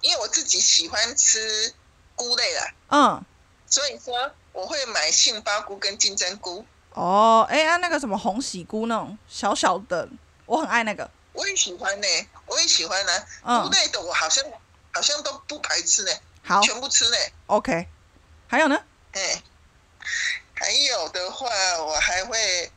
[0.00, 1.72] 因为我自己喜欢吃
[2.16, 3.24] 菇类啦，嗯，
[3.66, 6.66] 所以说我会买杏鲍菇跟金针菇。
[6.94, 10.08] 哦，哎啊，那个什么红喜菇那种小小的，
[10.46, 11.08] 我很爱那个。
[11.32, 12.06] 我也喜欢呢，
[12.46, 14.44] 我也喜欢呢、菇嗯，类的我好像
[14.92, 16.10] 好像都不排斥呢，
[16.42, 17.16] 好全部吃呢。
[17.46, 17.86] ，OK。
[18.48, 18.76] 还有呢？
[19.12, 19.40] 哎，
[20.54, 21.46] 还有的话，
[21.78, 22.72] 我还会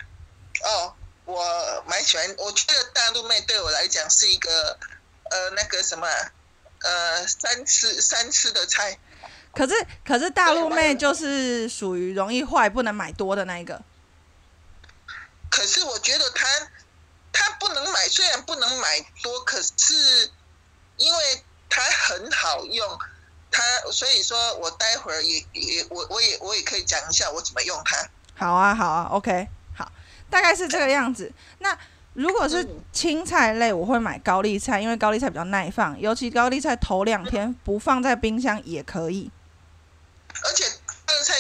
[0.64, 0.94] 哦，
[1.26, 4.78] 我蛮喜欢，我觉得大陆妹对我来讲是一个
[5.32, 6.32] 呃那个什么啊
[6.84, 8.98] 呃三吃三吃的菜。
[9.52, 9.74] 可是
[10.06, 13.82] 可是大陆妹就是属于容易坏，不能买多的那一个。
[15.54, 16.48] 可是我觉得它
[17.32, 20.32] 它不能买，虽然不能买多，可是
[20.98, 23.00] 因为它很好用，
[23.52, 23.62] 它
[23.92, 28.10] 所以说我待会儿也也我我也我也可以讲一下我怎么用它。
[28.36, 29.92] 好啊，好啊，OK，好，
[30.28, 31.32] 大概是这个样子。
[31.60, 31.78] 那
[32.14, 39.30] 如果是嗯青菜类，我会买高丽菜，因为高丽菜比较耐放，尤其高丽菜头两天不放在冰箱也可以。
[40.44, 40.66] 而且
[41.06, 41.36] 那个菜，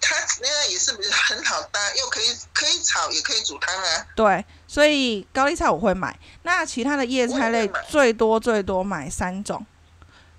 [0.00, 4.06] 它那样也是 很好搭，又可以可以炒，也可以煮汤啊。
[4.14, 6.18] 对，所以高丽菜我会买。
[6.42, 9.64] 那其他的叶菜类最多最多买三种。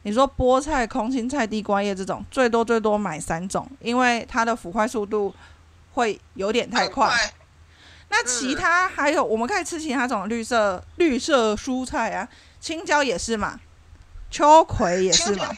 [0.03, 5.35] 你说菠菜、空心菜、地瓜叶这种，最多最多买三种，因为它的腐坏速度
[5.93, 7.33] 会有点太很快。
[8.07, 12.27] 那其他还有，我们可以吃其他种绿色绿色蔬菜啊，
[12.59, 13.59] 青椒也是嘛，
[14.31, 15.53] 秋葵也是嘛，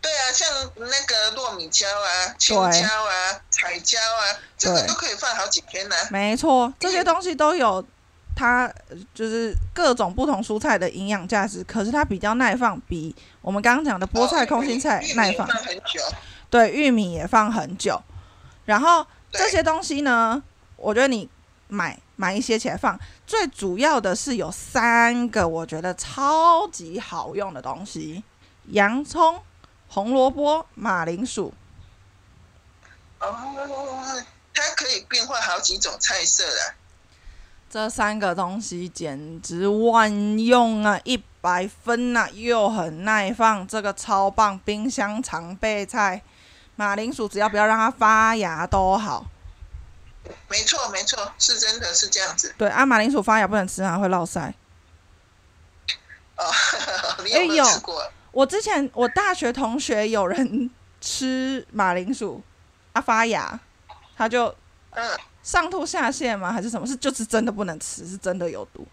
[0.00, 7.84] 对啊，像那个糯米椒啊、青椒啊、彩椒啊，这个都可以放好几天呢、没错，这些东西都有
[8.34, 15.46] 它呃就是各种不同蔬菜的营养价值，可是它比较耐放，比我们刚刚讲的菠菜、哦空心菜耐放。
[15.46, 16.00] 放很久。
[16.48, 18.00] 对，玉米也放很久。
[18.64, 20.42] 然后这些东西呢，
[20.76, 21.28] 我觉得你
[21.68, 28.24] 买买一些起来放，最主要的是有三个我觉得超级好用的东西：
[28.68, 29.40] 洋葱、
[29.92, 31.52] 红萝卜、马铃薯。
[33.18, 33.28] 哦，
[34.54, 36.74] 它可以变换好几种菜色的。
[37.68, 46.22] 这三个东西简直万用啊，一百分呐、又很耐放，这个超棒，冰箱常备菜。
[46.76, 49.26] 马铃薯只要不要让它发芽都好。
[50.48, 52.54] 没错，没错，是真的是这样子。
[52.56, 54.52] 对啊，马铃薯发芽不能吃啊，会落腮。
[56.36, 56.44] 哦，
[57.24, 58.10] 你有没有吃过？
[58.32, 62.42] 我之前我大学同学有人吃马铃薯
[62.92, 63.58] 啊发芽，
[64.16, 64.54] 他就
[64.90, 66.52] 嗯，上吐下泻吗？
[66.52, 66.86] 还是什么？
[66.86, 68.86] 是就是真的不能吃，是真的有毒。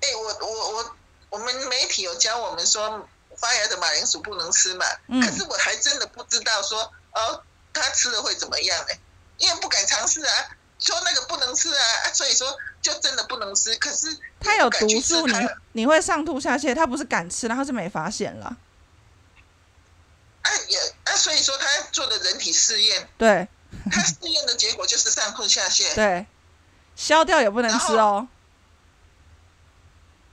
[0.00, 0.96] 哎、我我我
[1.30, 6.80] 我们媒体有教我们说发芽的马铃薯不能吃嘛，嗯可是我还真的不知道说
[7.12, 8.94] 哦，他吃了会怎么样呢？
[9.38, 10.32] 因为不敢尝试啊，
[10.78, 13.74] 说那个不能吃啊，啊所以说就真的不能吃。
[13.76, 15.34] 可是他有毒素，你
[15.72, 16.74] 你会上吐下泻。
[16.74, 18.56] 他不是敢吃，然后是没发现了。
[20.42, 23.48] 啊也啊，所以说他做的人体试验，对
[23.90, 25.94] 他试验的结果就是上吐下泻。
[25.94, 26.26] 对，
[26.94, 28.28] 消掉也不能吃哦。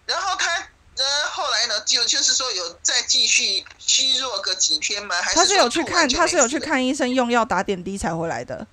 [0.06, 0.52] 然后他
[0.98, 5.16] 呃后来呢，就就是说有再继续虚弱个几天吗？
[5.16, 8.68] 还是他是有去看，他是有去看医生，用药打点滴才回来的。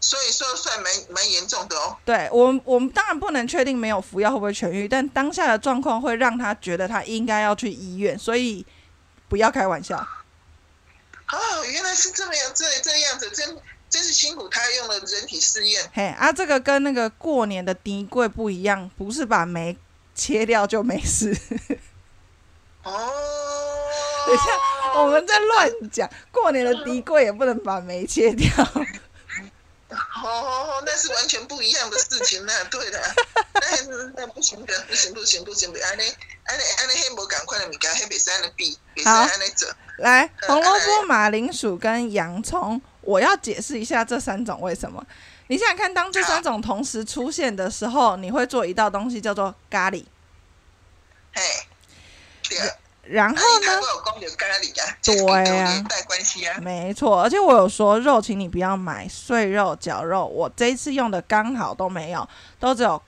[0.00, 1.96] 所以说算蛮蛮严重的哦。
[2.04, 8.64] 对我们，我们当然不能确定没有服药会不会痊愈，但当下的状况会让他觉得他应该要去医院，所以
[9.28, 9.96] 不要开玩笑。
[9.98, 13.56] 哦，原来是这么样，这这样子，真
[13.88, 15.88] 真是辛苦他用了人体试验。
[15.92, 19.76] 嘿啊，这个跟那个过年的低柜不一样，不是把煤
[20.14, 21.36] 切掉就没事。
[22.82, 23.12] 哦，
[24.26, 24.44] 等一下，
[25.00, 28.48] 我们在乱讲，过年的低柜也不能把煤切掉。
[30.30, 32.52] 哦，那是完全不一样的事情呢。
[32.70, 33.00] 对的，
[33.54, 36.02] 那那不行的，不行不行不行的，安尼
[36.44, 39.68] 安尼安尼，迄无共款的物件，迄袂使安尼比，袂使好安尼做。
[39.98, 45.04] 来，呃红萝卜、马铃薯跟洋葱，我要解释一下这三种为什么。
[45.48, 50.04] 你想想看，当这三种同时出现的时候，你会做一道东西叫做咖喱，
[51.34, 51.42] 嘿，
[52.48, 52.76] 对啊。
[53.10, 53.80] 然后呢
[55.02, 55.16] 对
[55.56, 56.58] 呀啊连带关系啊。
[56.60, 63.00] 没错，而且我有说肉，请你不要买碎肉、绞肉，我这一次用的刚好都没有，都只有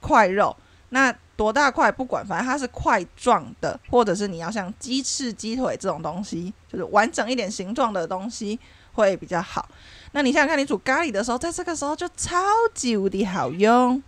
[0.00, 0.56] 块肉。
[0.90, 8.60] 那多大块不管，反正它是块状的，或者是你要像鸡翅、鸡腿这种东西，就是完整一点形状的东西
[8.92, 9.68] 会比较好。
[10.12, 12.38] 那你想想看，你煮咖喱的时候，在这个时候就超
[12.74, 14.02] 级无敌好用。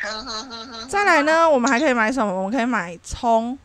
[0.88, 2.32] 再来呢，我们还可以买什么？
[2.32, 3.56] 我们可以买葱，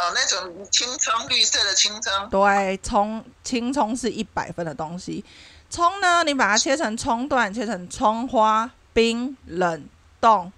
[0.00, 2.30] 哦，那种青葱，绿色的青葱。
[2.30, 5.22] 对，葱青葱是一百分的东西。
[5.68, 9.86] 葱呢，你把它切成葱段，切成葱花，冰冷
[10.18, 10.50] 冻。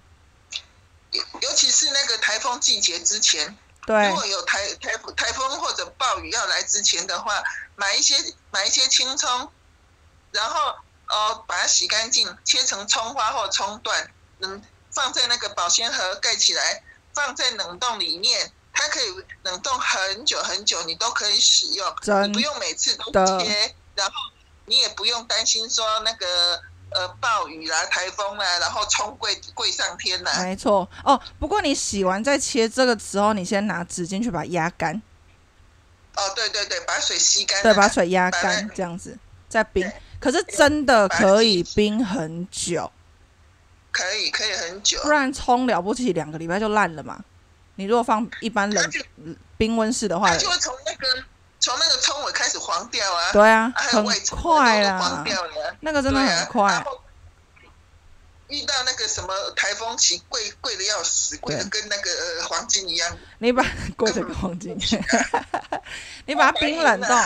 [1.11, 7.43] 尤尤其是那个台风季节之前，对如果有台台台风或者暴雨要来之前的话，
[7.75, 8.15] 买一些
[8.49, 9.51] 买一些青葱，
[10.31, 10.73] 然后
[11.07, 16.81] 呃把它洗干净，切成葱花或葱段，嗯，放在那个保鲜盒盖起来，
[17.13, 19.05] 放在冷冻里面，它可以
[19.43, 21.87] 冷冻很久很久，你都可以使用，
[22.25, 23.05] 你不用每次都
[23.39, 24.13] 切，然后
[24.65, 26.59] 你也不用担心说那个
[26.89, 30.41] 呃暴雨啦、台风啦，然后冲柜柜上天啦。
[30.41, 31.21] 没错哦。
[31.39, 34.99] 不过你洗完再切这个时候，你先拿纸巾去把它压干，
[36.15, 37.63] 哦，对对对，把水吸干了。
[37.63, 39.89] 对，把水压干，这样子再冰。
[40.19, 42.91] 可是真的可以冰很久，
[43.91, 45.09] 可以可以很久不。
[45.09, 47.23] 然冲了不起两个礼拜就烂了嘛。
[47.75, 48.91] 你如果放一般冷
[49.57, 51.23] 冰温室的话它，就会从那个
[51.59, 55.67] 从那个葱尾开始黄掉啊，对啊，很快都都黄啦，掉了。
[55.67, 56.83] 啊，那个真的很快。
[58.49, 63.17] 遇到那个什么台风期，贵贵的要死，贵的跟那个呃黄金一样。
[63.39, 63.65] 你把
[63.97, 64.77] 贵的跟黄金，
[66.27, 67.17] 你把它冰冷冻，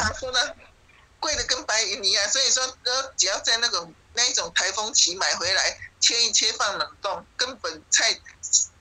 [1.19, 8.15] 贵的跟白银一样，所以说呃，只要在那种那一种台风期买回来，切一切放冷冻，根本菜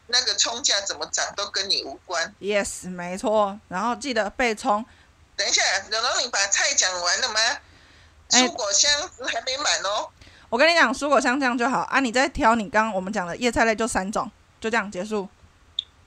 [0.08, 2.34] 那个葱价怎么涨都跟你无关。
[2.40, 3.58] Yes，没错。
[3.68, 4.84] 然后记得备葱，
[5.36, 7.40] 等一下，柔柔，你把菜讲完了吗？
[8.30, 8.90] 哎蔬果箱
[9.26, 10.08] 还没满哦。
[10.48, 12.00] 我跟你讲，蔬果箱这样就好啊。
[12.00, 15.28] 你再挑你刚刚我们讲的叶菜类就三种，就这样结束。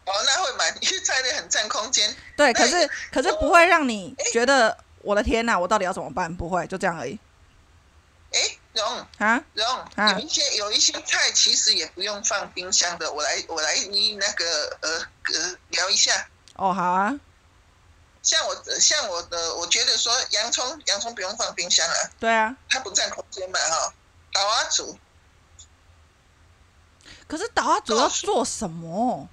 [0.05, 2.13] 哦，那会满，叶菜类很占空间。
[2.35, 6.33] 对，可是可是不会让你觉得我的天哪，我到底要怎么办？
[6.33, 7.17] 不会，就这样而已
[8.31, 8.39] 哎，
[8.73, 9.43] 蓉啊。
[9.53, 14.89] 蓉，啊有一些有一些菜其实也不用放冰箱的，我来我来你那个呃
[15.34, 16.27] 呃聊一下。
[16.55, 17.19] 哦，好啊，
[18.21, 22.55] 像我像我的，我觉得说洋葱洋葱不用放冰箱啊，对啊。
[22.69, 23.93] 它不占空间嘛哈。
[24.32, 24.99] 倒啊煮
[27.27, 29.27] 可是倒啊煮要做什么？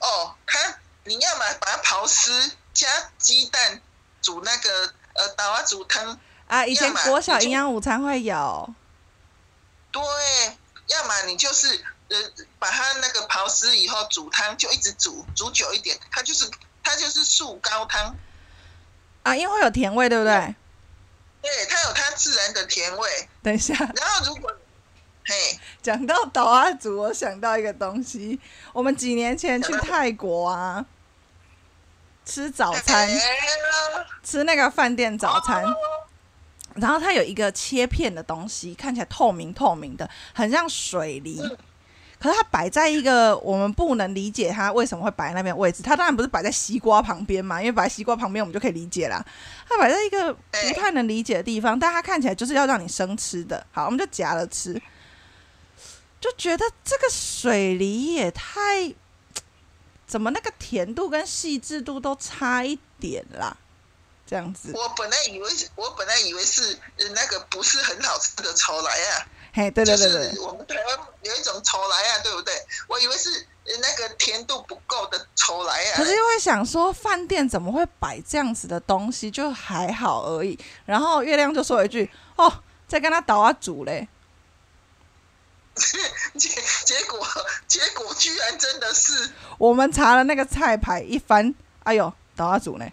[0.00, 3.80] 哦，它你要么把它刨丝加鸡蛋
[4.20, 8.74] 煮那个呃倒啊煮汤，啊，以前国小营养午餐会有。
[9.90, 10.02] 对，
[10.88, 12.16] 要么你就是呃
[12.58, 16.50] 把它那个刨丝以后煮汤，就一直煮煮久一点，它就是
[16.82, 18.14] 它就是素高汤，
[19.22, 20.54] 啊，因为会有甜味，对不对？
[21.42, 23.28] 对，它有它自然的甜味。
[23.42, 24.50] 等一下，然后如果
[25.24, 28.40] 嘿讲到岛阿族，我想到一个东西，
[28.72, 30.84] 我们几年前去泰国啊，
[32.24, 33.18] 吃早餐，哎
[34.22, 35.64] 吃那个饭店早餐，
[36.76, 41.40] 然后它有一个切片的东西，看起来透明透明的，很像水梨。
[42.18, 45.82] 可是它摆在一个我们不能理解它为什么会摆那边位置。
[45.82, 49.24] 它当然不是摆在西瓜旁边嘛，因为摆在西瓜旁边我们就可以理解啦。
[49.68, 53.66] 它摆在一个不太能理解的地方，但它看起来就是要让你生吃的。
[53.72, 54.80] 好，我们就夹了吃，
[56.20, 58.94] 就觉得这个水梨也太
[60.06, 63.56] 怎么那个甜度跟细致度都差一点啦，
[64.32, 64.72] 这样子。
[64.74, 72.54] 我本来以为是，我本来以为是呃那个不是很好吃的丑来啊，嘿，对对对对就是，我们台湾有一种丑来啊，对不对？
[72.88, 73.28] 我以为是
[73.66, 75.96] 呃那个甜度不够的丑来啊。
[75.98, 79.30] 可是又会想说，饭店怎么会摆这样子的东西？
[79.30, 80.58] 就还好而已。
[80.86, 82.50] 然后月亮就说一句：“哦，
[82.88, 84.08] 在跟他倒啊煮嘞。
[85.74, 85.98] 结
[86.86, 87.26] 结果
[87.68, 92.86] 结果居然真的是，”我们查了那个菜牌一翻，哎呦，倒啊煮呢？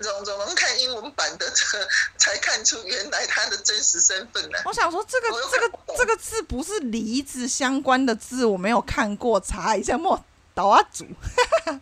[0.00, 11.06] 总总能看英文版的，这才看出原来他的真实身份呢、我想说，这个这个这个字不是梨子相关的字，我没有看过，查一下莫倒阿祖。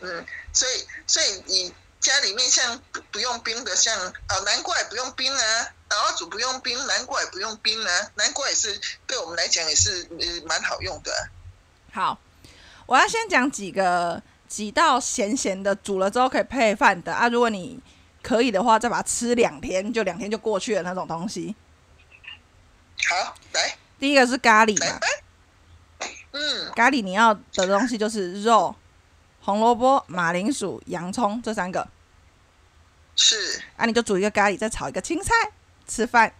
[0.00, 11.22] 嗯，所以所以你家里面像不不用冰的，像哦，难怪不用冰啊，然后煮不用冰，难怪不用冰啊，难怪也是对我们来讲也是呃蛮好用的啊、
[11.92, 12.18] 好，
[12.86, 14.20] 我要先讲几个
[14.52, 17.26] 几道咸咸的，煮了之后可以配饭的啊。
[17.26, 17.80] 如果你
[18.22, 21.56] 可以的话，再把它吃两天，就两天就过去了那种东西。
[23.08, 25.00] 好，来第一个是咖喱嘛，
[26.32, 28.76] 嗯，咖喱你要的东西就是肉、
[29.40, 31.88] 红萝卜、马铃薯、洋葱这三个
[33.16, 35.32] 是啊，你就煮一个咖喱，再炒一个青菜，
[35.88, 36.34] 吃饭。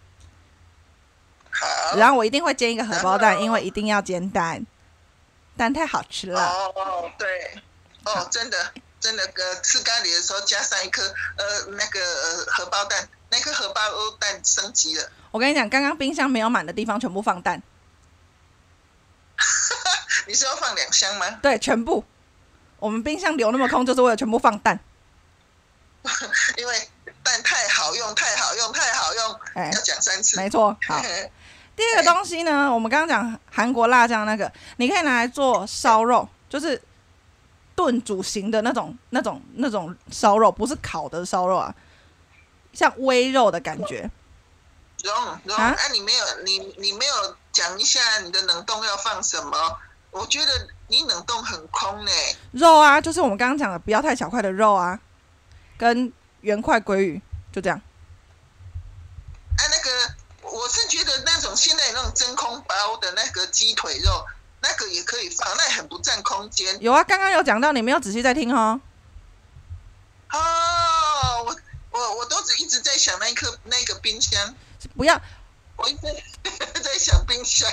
[1.50, 1.96] 好。
[1.96, 4.66] 然后我一定会煎一个荷包蛋，因为一定要煎蛋，
[5.56, 6.44] 蛋太好吃了。
[6.46, 7.26] 哦，对，
[8.04, 13.80] 哦，真的，真的，呃，吃咖喱的时候加上一颗呃那个呃荷包蛋，那颗荷包
[14.18, 15.08] 蛋升级了。
[15.30, 17.62] 我跟你讲，刚刚冰箱没有满的地方全部放蛋，
[20.26, 21.38] 你是要放两箱吗？
[21.42, 22.04] 对，全部。
[22.78, 24.78] 我们冰箱留那么空，就是为了全部放蛋。
[26.58, 26.88] 因为
[27.22, 30.36] 蛋太好用，太好用，太好用，哎要讲三次。
[30.36, 31.00] 没错，好。
[31.74, 36.80] 第二个东西呢，我们刚刚讲韩国辣酱那个，你可以拿来做烧肉，就是
[37.74, 41.74] 炖煮型的那种、那种、那种烧肉，不是烤的烧肉啊，
[42.72, 44.10] 像微肉的感觉。
[45.02, 49.78] 容容，啊啊，你没有你你没有讲一下你的冷冻要放什么？
[50.12, 52.10] 我觉得你冷冻很空呢。
[52.52, 55.00] 肉啊，就是我们刚刚讲的不要太小块的肉啊，
[55.76, 57.80] 跟圆块鲑鱼，就这样。
[59.56, 64.24] 啊，那个我是觉得那种现在那种真空包的那个鸡腿肉，
[64.62, 66.80] 那个也可以放，那很不占空间。
[66.80, 68.80] 有啊，刚刚有讲到，你没有仔细在听哦。
[70.30, 70.38] 哦，
[71.44, 71.56] 我
[71.90, 74.54] 我我都只一直在想那一颗那个冰箱，
[74.96, 75.20] 不要，
[75.76, 76.00] 我一直
[76.80, 77.68] 在想冰箱。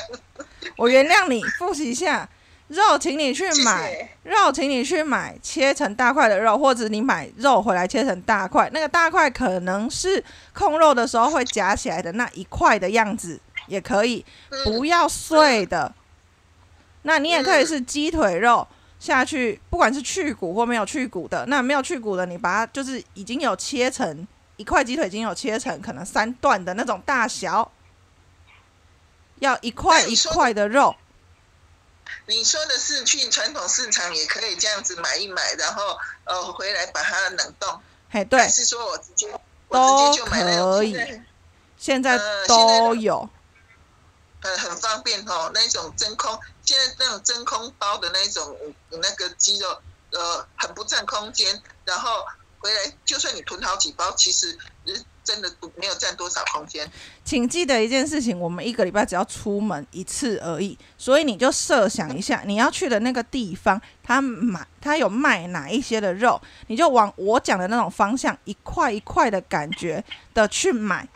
[0.75, 2.27] 我原谅你，复习一下。
[2.67, 4.09] 肉，请你去谢买谢。
[4.23, 8.69] 肉，请你去买切成大块的肉，或者你买肉回来切成大块。
[8.71, 10.23] 那个大块可能是
[10.53, 14.23] 控肉的时候会夹起来的那一块的样子，也可以，
[14.63, 15.93] 不要碎的。
[17.03, 18.67] 那你也可以是鸡腿肉
[18.99, 27.71] 下去，不管是去骨或没有去骨的，那没有去骨的，你把它就是已经有切成一块鸡腿，已经有切成可能三段的那种大小，
[29.39, 30.95] 要一块一块的肉。
[32.25, 39.27] 你说的是去传统市场也可以这样子买一买，然后呃回来把它冷冻，嘿，对还，是说我直接
[39.69, 41.21] 我直接就买那种可以
[41.77, 43.29] 现在都有。
[44.41, 48.55] 呃很方便哦，那种真空现在那种真空包的那种
[48.91, 49.67] 那个鸡肉
[50.11, 52.23] 呃很不占空间，然后
[52.59, 54.55] 回来就算你囤好几包，其实
[55.23, 56.87] 真的没有占多少空间。
[57.25, 70.03] 请记得一件事情，我们一个礼拜只要出门一次而已，所以你就设想一下，你要去的那个地方，他买他有卖哪一些的肉，你就往我讲的那种方向，一块一块的感觉
[70.35, 71.09] 的去买。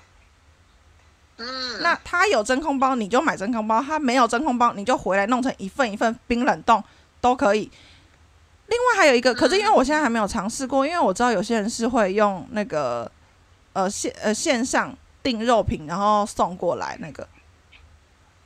[1.82, 6.84] 那他有真空包，你就买真空包；他没有真空包，你就回来弄成一份一份冰冷冻
[7.22, 7.72] 都可以。
[8.68, 13.12] 另外还有一个，可是因为我现在还没有尝试过，因为我知道有些人是会用那个
[13.74, 17.28] 呃线呃线上订肉品，然后送过来那个，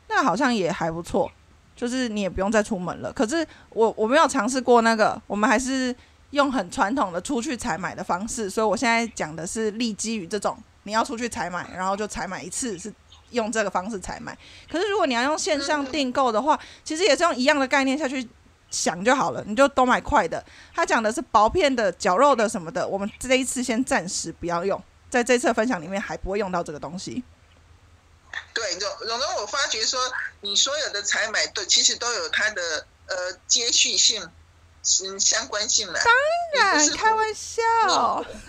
[0.10, 1.32] 那好像也还不错，
[1.76, 3.14] 就是你也不用再出门了。
[3.14, 5.96] 可是我我没有尝试过那个，我们还是
[6.32, 10.58] 用很传统的出去采买的方式，所以我现在讲的是立基于这种
[10.88, 12.92] 你要出去采买，然后就采买一次是
[13.32, 14.36] 用这个方式采买。
[14.72, 18.28] 可是如果你要用线上订购的话，其实也是用一样的概念下去
[18.72, 20.44] 想就好了，你就都买快的。
[20.74, 27.24] 他讲的是薄片的、绞肉的什么的，我们这一次先暂时不要用，在这次分享里面还不会用到这个东西。
[28.54, 30.00] 对，荣荣荣，我发觉说
[30.42, 33.16] 你所有的采买都其实都有它的呃
[33.48, 34.22] 接续性，
[35.04, 35.94] 嗯，相关性的。
[35.94, 36.14] 当
[36.62, 37.64] 然，开玩笑，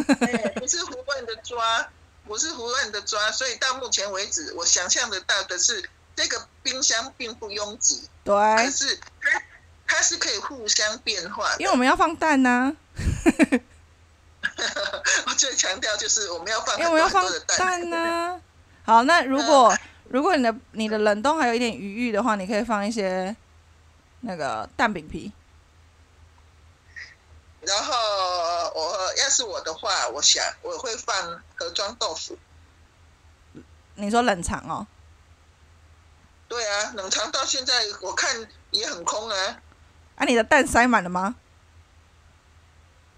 [0.57, 1.89] 不是胡乱的抓，
[2.29, 9.43] 不是胡乱的抓，所以到目前为止，我想象得到的是，这个冰箱并不拥挤，对，可是它
[9.89, 12.76] 它是可以互相变化，因为我们要放蛋呢。
[15.26, 17.26] 我最强调就是我们要放，因为我们要放
[17.59, 18.41] 蛋呢。
[18.85, 19.76] 好，那如果。
[20.11, 23.37] 如果你的你的冷冻还有一点余裕的话，你可以放一些
[24.22, 25.31] 那个蛋饼皮。
[27.61, 27.95] 然后
[28.74, 32.38] 我要是我的话，我想我会放盒装豆腐。
[33.94, 34.86] 你说冷藏哦？
[36.48, 39.60] 对啊，冷藏到现在我看也很空啊。
[40.16, 41.36] 啊，你的蛋塞满了吗？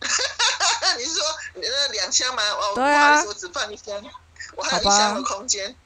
[0.97, 1.23] 你是说
[1.55, 2.43] 你那两箱吗？
[2.43, 4.03] 哦，对啊，我只放一箱，
[4.57, 5.77] 我还有一箱的空间。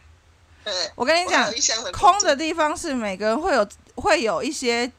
[0.94, 1.52] 我跟你讲，
[1.92, 4.90] 空的地方是每个人会有会有一些，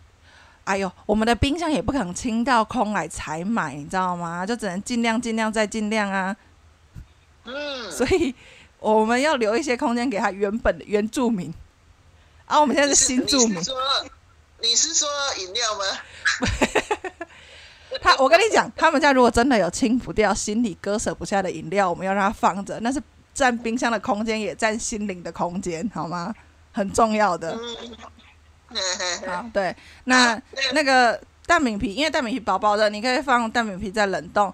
[0.65, 4.45] 哎呦，我们的冰箱也不可能清到空来采买，你知道吗？
[4.45, 6.35] 就只能尽量尽量再尽量啊。
[7.45, 8.35] 嗯，所以
[8.79, 11.53] 我们要留一些空间给他原本的原住民。
[12.45, 13.63] 啊，我们现在是新住民。
[13.63, 13.75] 说
[14.61, 15.07] 你是说
[15.39, 15.83] 饮料吗？
[18.01, 23.01] 他，我跟你讲，他们家如果真的有清不掉、心里割舍不下的饮料，我们要让它放着，那是。
[23.35, 26.33] 占冰箱的空间，也占心灵的空间，好吗？
[26.71, 27.53] 很重要的。
[29.27, 30.41] 好，对，那
[30.73, 34.53] 那个蛋饼皮，因为蛋饼皮薄薄的，你可以放蛋饼皮在冷冻。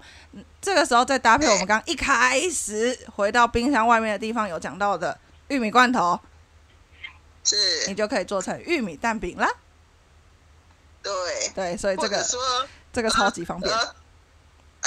[0.60, 5.18] 这个时候再搭配我们刚一开始回到冰箱外面的地方有讲到的
[5.48, 6.18] 玉米罐头，
[7.42, 7.56] 是，
[7.88, 9.48] 你就可以做成玉米蛋饼了。
[11.02, 11.12] 对
[11.54, 12.24] 对，所以这个
[12.92, 13.74] 这个超级方便。
[13.74, 13.94] 啊，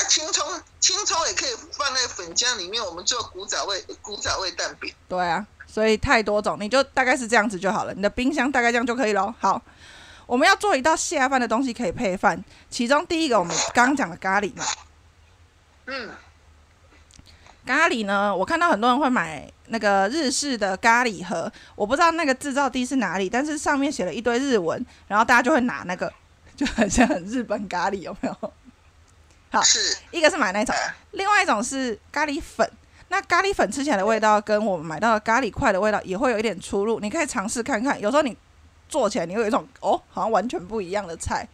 [0.08, 4.94] 青葱青葱也可以放在粉浆里面，我们做古早味古早味蛋饼。
[5.10, 7.94] 对啊，所以太多种，你就大概是这样子就好了。
[7.94, 9.36] 你的冰箱大概这样就可以了。
[9.42, 9.62] 好，
[10.26, 14.64] 我们要做一道下饭的东西可以配饭，其中第一个我们刚刚讲的咖喱嘛。
[15.88, 16.12] 嗯。
[17.66, 26.10] 咖喱呢，我看到很多人会买那个日式的咖喱盒，我不知道那个制造地是哪里，但是上面写了一堆日文，然后大家就会拿那个，
[26.56, 28.54] 就很像很日本咖喱，有没有？
[29.52, 30.74] 好，是一个是买那种，
[31.12, 32.66] 另外一种是咖喱粉。
[33.16, 37.98] 那咖喱粉吃起来的味道跟我们买到的咖喱块的味道也会有一点出入，你可以尝试看看。
[38.02, 38.36] 有时候你
[38.90, 41.48] 做起来，你会有一种哦，好像完全不一样的菜。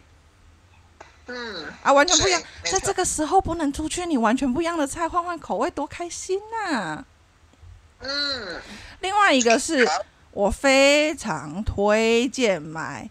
[1.28, 2.41] 嗯，啊，完全不一样。
[2.64, 7.03] 在这个时候不能出去，你完全不一样的菜，换换口味，多开心呐！
[7.99, 8.59] 嗯，
[9.01, 9.88] 另外一个是
[10.32, 13.07] 我非常推荐买。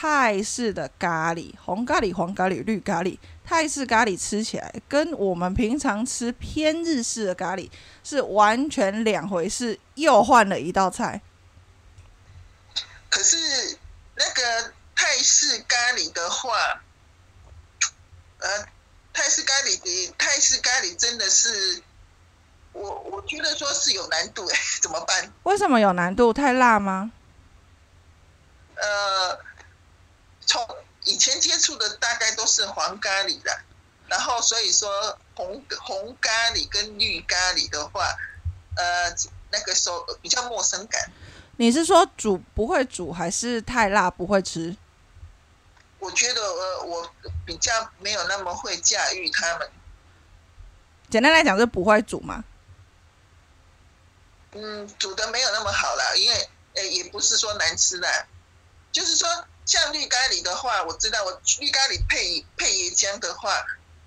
[0.00, 7.70] 泰式的咖喱，红咖喱、黄咖喱、绿咖喱，泰式咖喱吃起来跟我们平常吃偏日式的咖喱
[8.02, 11.20] 是完全两回事，又换了一道菜。
[13.10, 13.78] 可是
[14.14, 16.80] 那个泰式咖喱的话，
[18.38, 18.48] 呃，
[19.12, 21.82] 泰式咖喱的泰式咖喱真的是，
[22.72, 25.30] 我我觉得说是有难度哎，怎么办？
[25.42, 26.32] 为什么有难度？
[26.32, 27.12] 太辣吗？
[28.76, 29.49] 呃。
[30.50, 30.66] 从
[31.04, 33.56] 以前接触的大概都是黄咖喱的，
[34.08, 38.16] 然后所以说红红咖喱跟绿咖喱的话，
[38.74, 39.14] 呃，
[39.52, 41.08] 那个时候比较陌生感。
[41.56, 44.76] 你是说煮不会煮，还是太辣不会吃？
[46.00, 47.08] 我觉得呃，我
[47.46, 49.70] 比较没有那么会驾驭他们。
[51.08, 52.42] 简单来讲，是不会煮嘛？
[54.50, 58.26] 嗯，煮的没有那么好了，因为呃，也不是说难吃的，
[58.90, 59.28] 就是说。
[59.70, 63.64] 像绿咖喱的话，我知道我绿咖喱配配椰浆的话，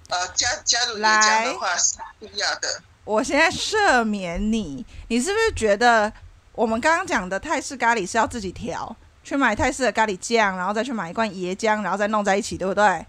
[0.09, 2.82] 呃，加加入椰浆的话是必要的。
[3.05, 6.11] 我现在赦免你，你是不是觉得
[6.51, 8.93] 我们刚刚讲的泰式咖喱是要自己调，
[9.24, 12.84] 去买泰式的咖喱酱，然后再去买一罐椰浆，然后再弄在一起，对不对？
[12.84, 13.07] 哎，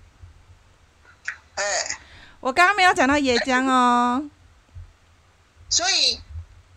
[2.38, 4.30] 我刚刚没有讲到椰浆哦。
[5.68, 6.20] 所以。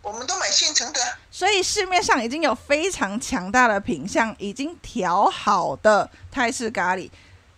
[0.07, 7.11] 我们都买现成的，所以市面上已经有非常强大的品相，已经调好的泰式咖喱，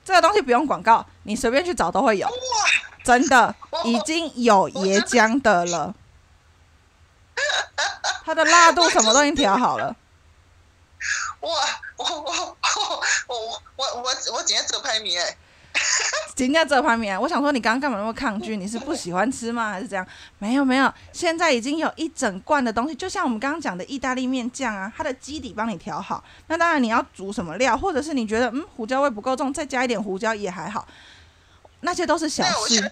[0.03, 2.27] 这个东西不用广告，你随便去找都会有。
[3.03, 5.93] 真的已经有椰浆的了，
[8.25, 9.95] 它的辣度什么都已经调好了。
[11.41, 11.49] 哇，
[11.97, 12.57] 我我我
[13.27, 15.37] 我我我我我今天做排名哎，
[16.35, 18.55] 今天这方面，我想说你刚刚干嘛那么抗拒？
[18.55, 19.71] 你是不喜欢吃吗？
[19.71, 20.07] 还是怎样？
[20.37, 26.23] 没有没有，现在已经有一整罐的东西，就像我们刚刚讲的意大利面酱啊，它的基底帮你调好。
[26.47, 30.87] 那当然你要煮什么料，或者是你觉得嗯胡椒味不够重，再加一点胡椒也还好，
[31.81, 32.91] 那些都是小事。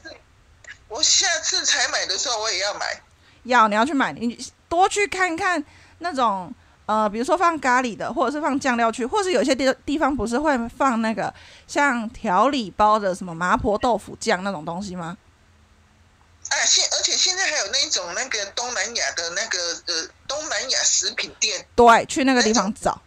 [0.89, 3.01] 我下次才买的时候我也要买，
[3.43, 4.37] 要你要去买，你
[4.67, 5.63] 多去看看
[5.99, 6.53] 那种。
[6.87, 11.33] 呃，比如说放咖喱的，或者是放酱料去，或是有些地地方不是会放那个
[11.67, 15.17] 像调理包的什么麻婆豆腐酱那种东西吗？
[16.49, 23.01] 啊，现而且现在还有那种那个东南亚的那个呃东南亚食品店，对，去那个地方找。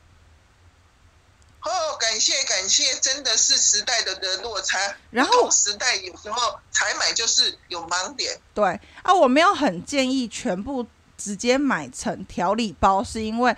[1.62, 4.78] 哦，感谢感谢，真的是时代的的落差。
[5.11, 8.39] 然后时代有时候采买就是有盲点。
[8.53, 10.87] 对啊，我没有很建议全部。
[11.21, 13.55] 直接买成调理包，是因为，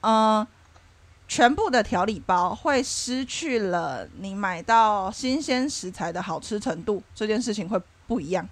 [0.00, 0.46] 嗯，
[1.28, 8.48] 全部的调理包会失去了你买到新鲜食材的好吃程度，这件事情会不一样。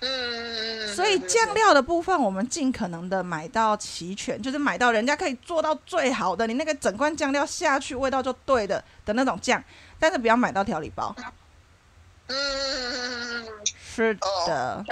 [0.00, 9.62] 嗯，所以酱料的部分，我们尽可能的买到齐全，就是买到人家可以做到最好的，你那个整罐酱料下去，味道就对的的那种酱，
[9.98, 11.14] 但是不要买到调理包。
[12.28, 14.26] 嗯，是的。
[14.26, 14.84] 哦，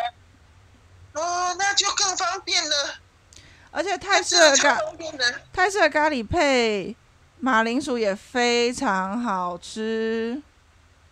[1.59, 2.95] 那就更方便了，
[3.71, 4.79] 而且泰式的咖
[5.53, 6.95] 泰式的咖喱配
[7.41, 10.43] 马铃薯也非常好吃，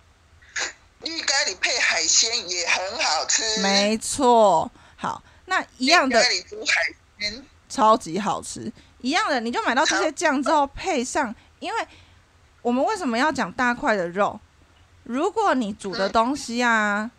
[1.00, 4.70] 绿咖喱配海鲜也很好吃，没错。
[4.96, 11.88] 好，那一样的咖喱煮海鲜超级好吃，一样的，你就买到这些酱之后配上，因为
[12.60, 14.38] 我们为什么要讲大块的肉？
[15.04, 17.10] 如果你煮的东西啊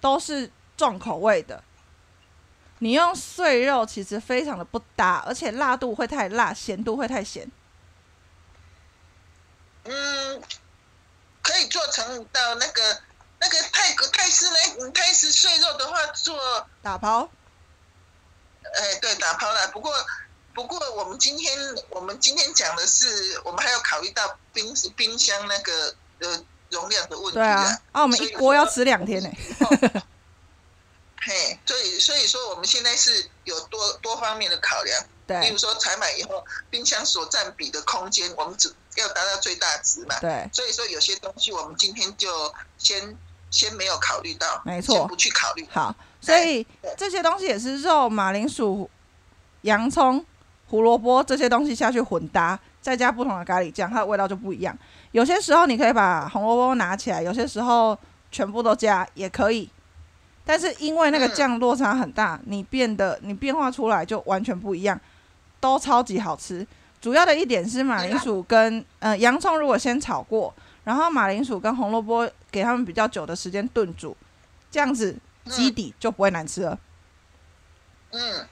[0.00, 1.62] 都是重口味的。
[2.84, 7.50] 你用碎肉其实非常的不搭，而且辣度会太辣，咸度会太咸。
[9.84, 10.42] 嗯，
[11.40, 13.00] 可以做成到那个
[13.40, 17.26] 那个泰国泰式那泰式碎肉的话，做打抛。
[18.62, 19.66] 哎，对，打抛了。
[19.68, 19.90] 不过
[20.52, 21.58] 不过，我们今天
[21.88, 27.32] 我们今天讲的是，我们还要考虑到冰冰箱那个呃容量的问题。
[27.36, 29.30] 对啊，啊，我们一锅要吃两天呢。
[31.26, 43.16] 嘿，所以所以说我们现在是有多多方面的考量，对，比如说采买以后冰箱所占比的空间，我们只要达到最大值嘛，对，所以说有些东西我们今天就先
[43.50, 45.66] 先没有考虑到，没错，不去考虑。
[45.72, 48.90] 好，所以这些东西也是肉、马铃薯、
[49.62, 50.22] 洋葱、
[50.68, 54.76] 胡萝卜这些东西下去混搭，再加不同的咖喱酱，它的味道就不一样。
[55.12, 57.98] 有些时候你可以把红萝卜拿起来，有些时候
[58.30, 59.70] 全部都加也可以。
[60.44, 65.00] 但是因为那个酱落差很大，你变得你变化出来就完全不一样，
[65.58, 66.66] 都超级好吃。
[67.00, 74.16] 主要的一点是马铃薯跟呃洋葱如果先炒过，然后马铃薯跟红萝卜给他们比较久的时间炖煮，
[74.70, 75.16] 这样子
[75.50, 76.78] 基底就不会难吃了。
[78.10, 78.46] 嗯，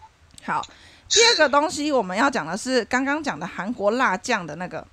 [0.45, 0.67] 好，
[1.09, 4.87] 第二个东西我们要讲的是刚刚讲的韩国辣酱的那个，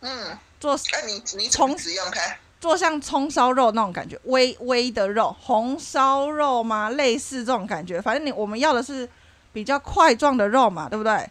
[0.00, 2.20] 嗯，做那你你从使用它。
[2.60, 6.90] 做像葱烧肉那种感觉，微微的肉，红烧肉吗？
[6.90, 9.08] 类似这种感觉，反正你我们要的是
[9.50, 11.28] 比较块状的肉嘛，对不对？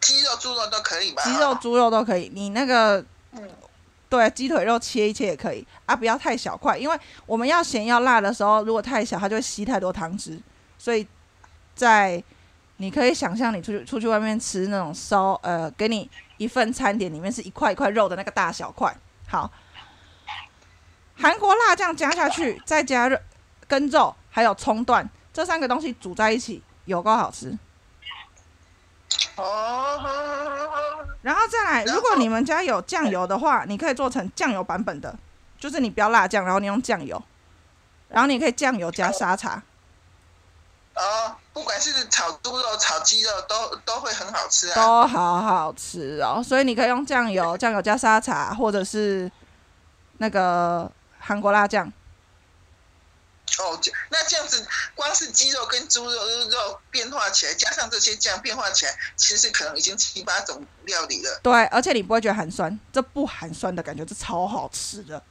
[0.00, 1.22] 鸡肉、猪肉都可以吧？
[1.24, 2.30] 鸡肉、猪肉都可以。
[2.34, 3.02] 你那个，
[4.10, 10.38] 对，鸡腿肉切一切也可以啊，不要太小块，因为我们要咸要辣的时候，如果太小，它就会吸太多汤汁。
[10.76, 11.06] 所以
[11.74, 12.22] 在
[12.76, 18.94] 你可以想象，你出去出去外面吃那种烧，呃，给你一份餐点，里面是一块一块肉的那个大小块，
[19.26, 19.50] 好。
[21.22, 23.16] 韩国辣酱加下去，再加肉、
[23.68, 27.56] 跟肉还有葱段这三个东西煮在一起，有够好吃。
[29.36, 30.00] 哦。
[31.22, 35.16] 然后再来，如果你们家有酱油的话，你可以做成酱油版本的，
[35.60, 37.22] 就是你不要辣酱，然后你用酱油，
[38.08, 39.62] 然后你可以酱油加沙茶。
[40.96, 44.74] 哦，不管是炒猪肉、炒鸡肉，都都会很好吃啊。
[44.74, 49.30] 都好好吃哦，所以你可以用酱油，酱油加沙茶，或者是
[50.18, 50.90] 那个。
[51.24, 51.86] 韩国辣酱，
[53.60, 53.78] 哦，
[54.10, 54.66] 那这样子，
[54.96, 61.38] 光是鸡肉跟猪肉肉变化起来，加上这些酱变化起来，其实可能已经七八种料理了。
[61.40, 65.22] 对，而且你不会觉得寒酸，这不寒酸的感觉，这超好吃的。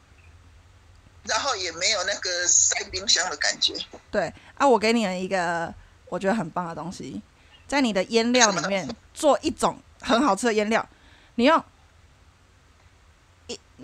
[1.25, 3.75] 然后也没有那个塞冰箱的感觉。
[4.09, 5.73] 对啊，我给你了一个
[6.07, 7.21] 我觉得很棒的东西，
[7.67, 10.87] 在你的腌料里面做一种很好吃的腌料，
[11.35, 11.61] 你用。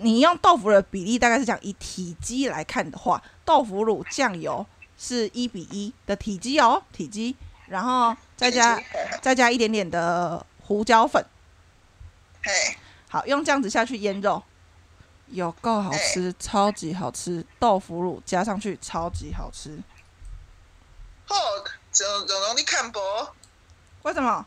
[0.00, 4.64] 你用豆腐的比例大概是讲以体积来看的话，豆腐乳酱油
[4.96, 7.34] 是一比一的体积哦，体积，
[7.66, 8.80] 然后再加
[9.20, 11.24] 再加一点点的胡椒粉，
[12.42, 12.76] 嘿，
[13.08, 14.42] 好，用这样子下去腌肉，
[15.26, 19.78] 有够好吃，超级好吃，豆腐乳加上去超级好吃。
[22.56, 23.00] 你看不？
[24.02, 24.46] 为什么？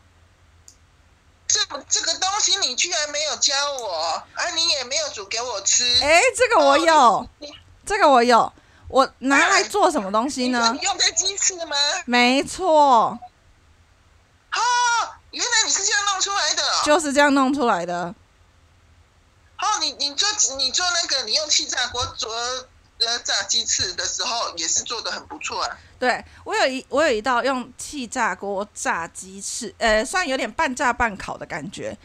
[1.52, 5.84] 这这个东西你居然没有教我，啊，你也没有煮给我吃。
[6.02, 7.28] 哎，这个我有，
[7.84, 8.50] 这个我有，
[8.88, 10.80] 我拿来做什么东西你呢你？
[10.80, 11.76] 用在鸡翅吗？
[12.06, 13.20] 没错，哦，
[15.30, 16.80] 原来你是这样弄出来的哦。
[16.86, 18.14] 就是这样弄出来的。
[19.58, 20.26] 哦，你你做
[20.56, 22.34] 你做那个，你用气炸锅做
[23.06, 25.78] 呃炸鸡翅的时候，也是做的很不错啊。
[25.98, 31.96] 对我有一我有一道用气炸锅炸鸡翅，呃，算有点半炸半烤的感觉。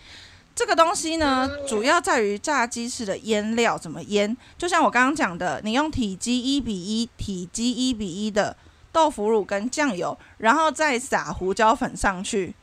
[0.56, 4.36] 这个东西呢，嗯主要在于炸鸡翅的腌料怎么腌。
[4.58, 8.58] 就像我刚刚讲的，你用体积一比一、体积一比一的
[8.92, 12.56] 豆腐乳跟酱油，然后再撒胡椒粉上去，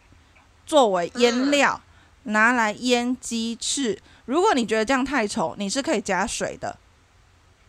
[0.66, 1.80] 作为腌料，
[2.24, 4.01] 拿来腌鸡翅。
[4.24, 6.76] 如果你觉得这样太稠，你是可以加水的，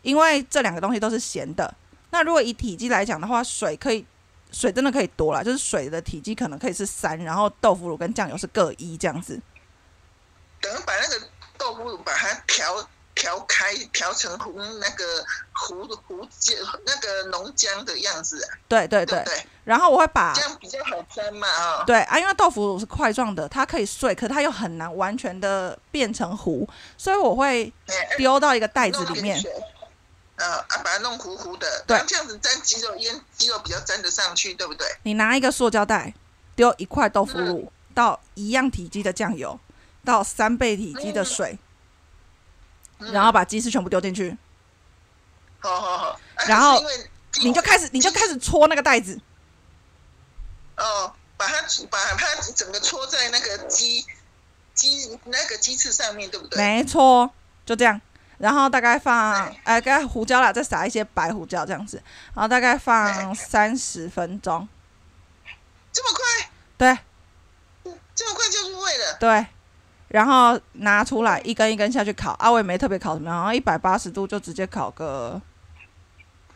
[0.05, 1.73] 因为这两个东西都是咸的。
[2.11, 4.05] 那如果以体积来讲的话，水可以，
[4.51, 9.41] 水真的可以多了，就是水的体积可能可以是三，然后豆腐乳跟酱油是各一这样子。
[10.61, 11.27] 等于把那个
[11.57, 16.53] 豆腐乳把它调调开，调成糊那个糊糊浆
[16.85, 19.45] 那个浓浆的样子啊，对对对对，对？
[19.65, 21.83] 然后我会把这样比较好沾嘛啊、哦。
[21.85, 29.41] 对啊，因为豆腐乳是块状的，它可以碎，可它又很难完全的变成糊，所以我会哎丢到一个袋子里面。
[29.41, 29.53] 点
[30.37, 34.87] 水啊啊，把它弄糊糊的，对这样子沾鸡肉腌鸡肉比较沾得上去，对不对？
[35.03, 36.13] 你拿一个塑胶袋，
[36.55, 39.59] 丢一块豆腐乳到一样体积的酱油，
[40.03, 41.57] 到三倍体积的水，
[42.99, 44.37] 嗯然后把鸡翅全部丢进去，
[45.59, 46.81] 好好好，啊然后
[47.41, 49.19] 你就开始你就开始搓那个袋子。
[50.77, 54.05] 哦，把它把它整个搓在那个鸡
[54.73, 56.57] 鸡那个鸡翅上面，对不对？
[56.57, 57.31] 没错，
[57.65, 58.01] 就这样。
[58.37, 62.01] 然后大概放对，呃，大概胡椒啦，再撒一些白胡椒这样子，
[62.33, 64.67] 然后大概放三十分钟。
[65.91, 69.17] 这么快，对这么快就入味了。
[69.17, 69.45] 对，
[70.09, 72.31] 然后拿出来一根一根下去烤。
[72.33, 75.41] 啊，我也没特别烤什么，然后一百八十度就直接烤个，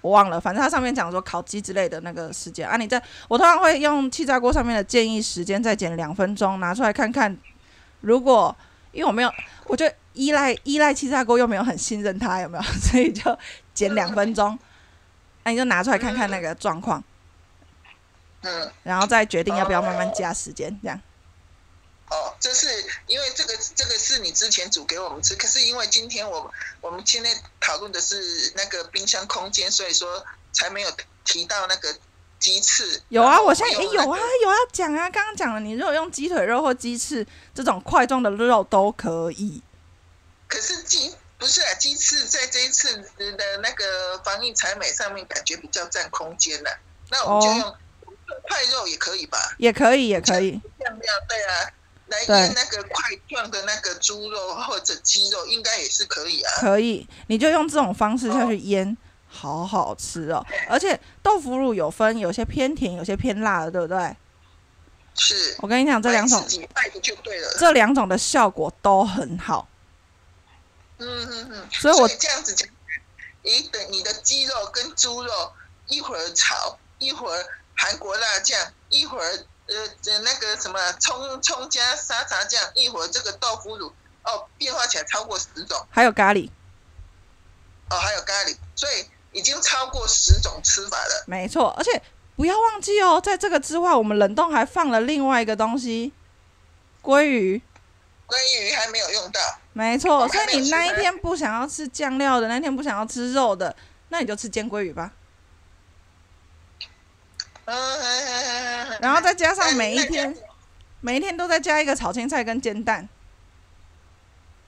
[0.01, 2.75] 我忘了，反正它上面讲说烤鸡之类的那个时间啊。
[2.75, 7.37] 你在我通常会用气炸锅上面的建议时间再减两分钟，拿出来看看。
[8.01, 8.55] 如果
[8.91, 9.33] 因为我没有，
[9.65, 12.63] 我就依赖依赖气炸锅，又没有很信任他，有没有？
[12.81, 13.37] 所以就
[13.73, 14.57] 减两分钟。
[15.43, 17.03] 那、你就拿出来看看那个状况，
[18.41, 21.01] 嗯，然后再决定要不要慢慢加时间，这样。
[22.09, 22.67] 哦，这是
[23.07, 27.29] 因为这个这个是你之前煮给我们吃，可是因为今天我我们现在
[27.59, 30.91] 讨论的是那个冰箱空间，所以说才没有
[31.23, 31.95] 提到那个
[32.39, 33.01] 鸡翅。
[33.09, 35.09] 有啊，我现在也有啊，有要讲啊。
[35.09, 39.61] 刚刚讲了，你如果用鸡腿肉或鸡翅这种块状的肉都可以。
[40.47, 46.79] 可是鸡不是啊，鸡翅在这一次的那个防疫采买上面感觉比较占空间了、
[47.11, 47.77] 那我们就哦
[48.27, 49.55] 用块肉也可以吧？
[49.57, 50.59] 也可以，也可以。
[50.79, 51.71] 酱料对啊，
[52.07, 56.51] 来对腌那个块状的那个猪肉或者鸡肉，应该也是可以啊。
[56.57, 58.97] 可以，你就用这种方式下去腌，
[59.29, 60.45] 好好吃哦。
[60.67, 64.15] 而且豆腐乳有分，有些偏甜，有些偏辣的，对不对？
[65.15, 66.45] 是，我跟你讲，这两种。
[67.57, 69.67] 这两种的效果都很好。
[70.97, 71.67] 嗯嗯嗯。
[71.71, 72.67] 所以我这样子讲，
[73.43, 75.53] 你的你的鸡肉跟猪肉
[75.87, 78.57] 一会儿炒，一会儿韩国辣酱，
[78.89, 79.27] 一会儿
[79.67, 79.75] 呃
[80.05, 83.91] 呃那个什么葱葱加沙茶酱，一会儿这个豆腐乳，
[84.23, 85.85] 哦，变化起来超过十种。
[85.89, 86.49] 还有咖喱，
[87.89, 91.23] 哦，还有咖喱，所以已经超过十种吃法了。
[91.27, 91.73] 没错。
[91.77, 92.01] 而且
[92.35, 96.13] 不要忘记哦，在这个之外，我们冷冻还放了另外一个东西——
[97.03, 97.61] 鲑鱼。
[98.27, 99.39] 鲑鱼还没有用到，
[99.73, 103.75] 没错，所以你那一天不想要吃酱料的，那一天不想要吃肉的，
[104.09, 105.11] 那你就吃煎鲑鱼吧。
[107.65, 110.37] 嗯，然后再加上每一天，
[111.01, 113.09] 每一天都再加一个炒青菜跟煎蛋。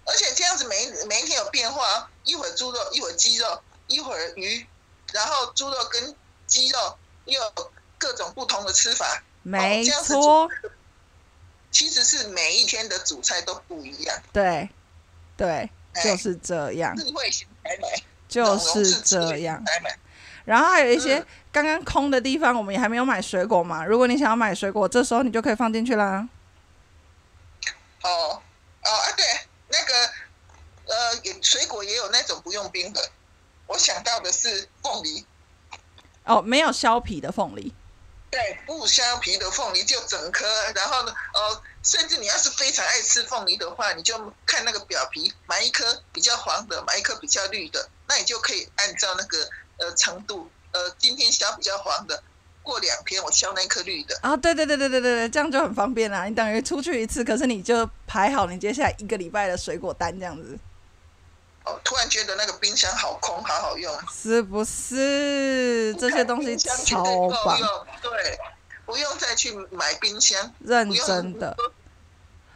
[0.05, 3.61] 而且这样子每一每一天有变化哦，一会儿猪肉，一会儿鸡肉，
[3.91, 4.65] 一会儿鱼，
[5.13, 6.15] 然后猪肉跟
[6.47, 10.49] 鸡肉又有各种不同的吃法，没错，
[11.71, 14.69] 其实是每一天的主菜都不一样，对，
[15.37, 19.63] 对，哎就是这样，智慧型采买，就是这样。
[20.43, 23.85] 然后还有一些嗯刚刚空的地方，我们也还没有买水果嘛。
[23.85, 26.27] 如果你想要买水果，这时候你就可以放进去啦。
[28.01, 28.41] 哦哦
[28.81, 29.25] 啊，对，
[29.69, 29.93] 那个
[30.87, 33.11] 呃，水果也有那种不用冰的，
[33.71, 35.25] 我想到的是凤梨，
[36.25, 37.73] 哦，没有削皮的凤梨，
[38.29, 40.45] 对，不削皮的凤梨就整颗，
[40.75, 52.21] 然后呢，呃，甚至你要是非常爱吃凤梨的话，你就看那个表皮，买一颗比较黄的，买一颗比较绿的，那你就可以按照那个呃程度，呃，今天削比较黄的，
[52.61, 54.19] 过两天我削那颗绿的。
[54.21, 56.25] 啊，对对对对对对对，这样就很方便啦。
[56.25, 60.59] 你等于出去一次，可是你就排好你接下来一个礼拜的水果单这样子。
[61.63, 65.95] 哦，突然觉得那个冰箱好空，好好用，是不是？
[65.99, 67.03] 这些东西超
[67.45, 67.59] 棒，
[68.01, 68.39] 对，
[68.85, 71.55] 不用再去买冰箱，认真的。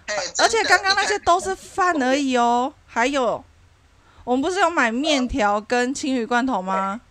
[0.07, 3.43] 哎，而且刚刚那些都是饭而已哦，还有，
[4.23, 7.01] 我们不是有买面条跟青鱼罐头吗？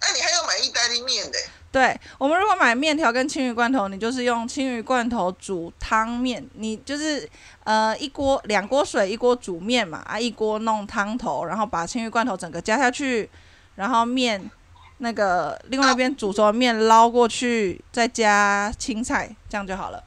[0.00, 1.38] 哎，你还要买意大利面的。
[1.72, 7.28] 对我们如果买面条跟青鱼罐头，你就是用青鱼罐头煮汤面，你就是
[7.64, 13.28] 呃一锅两锅水一锅煮面嘛啊一锅弄汤头，然后把青鱼罐头整个加下去，
[13.74, 14.50] 然后面
[14.98, 20.02] 那个另外一边煮熟的面捞过去，再加青菜，这样就好了。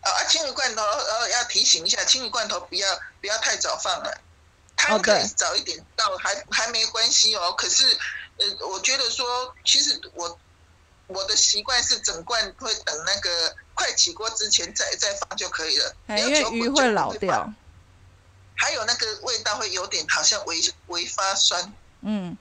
[0.00, 2.88] 啊，青鱼罐头呃要提醒一下，青鱼罐头不要
[3.20, 4.20] 不要太早放了，
[4.76, 7.54] 汤可以早一点倒还还没关系哦。
[7.56, 7.96] 可是
[8.38, 10.38] 呃我觉得说其实我。
[11.10, 17.50] 我的习惯是整罐会等那个快起锅之前再再放就可以了，因为鱼会老掉。
[18.54, 21.72] 还有那个味道会有点好像微微发酸。
[22.02, 22.36] 嗯，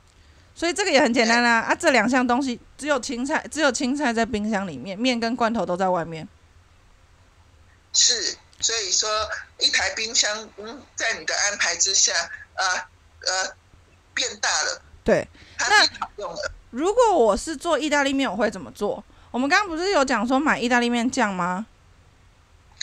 [0.54, 1.74] 所以这个也很简单啦啊！
[1.74, 6.28] 这两项东西只有青菜，只有青菜在冰箱里面，面跟罐头都在外面。
[7.94, 9.10] 是，所以说
[9.60, 12.12] 一台冰箱嗯，在你的安排之下
[12.56, 12.90] 啊
[13.22, 13.56] 呃
[14.14, 14.82] 变大了。
[15.08, 15.26] 对，
[15.58, 16.52] 它是好用的。
[16.72, 19.02] 如果我是做意大利面，我会怎么做？
[19.32, 21.66] 我们刚刚不是有讲说买意大利面酱吗？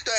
[0.02, 0.12] 对，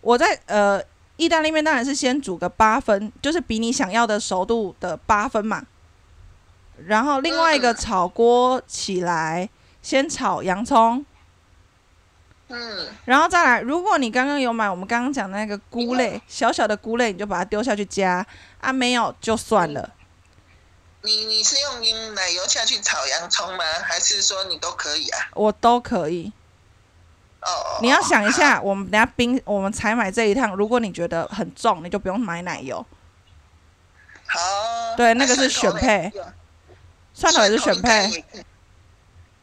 [0.00, 0.82] 我在呃，
[1.18, 5.66] 意大利面当然是先煮个八分，就是比你想要的熟度的八分嘛。
[6.86, 9.50] 然后另外一个炒锅起来，
[9.82, 11.04] 先炒洋葱。
[12.48, 18.26] 嗯，然后再来，如果你刚刚有买我们刚刚讲的那个菇类，小小的菇类，你就把它丢下去加
[18.62, 19.90] 啊，没有就算了。
[21.02, 23.64] 你你是用奶油下去炒洋葱吗？
[23.84, 25.28] 还是说你都可以啊？
[25.34, 26.32] 我都可以。
[27.40, 27.78] 哦。
[27.80, 32.84] 你要想一下，我们等下冰，我们才买这一趟，如果你觉得很重，你就不用买奶油。
[34.26, 34.40] 好。
[34.96, 36.12] 对，那个是选配。
[37.14, 38.24] 蒜头也是选配。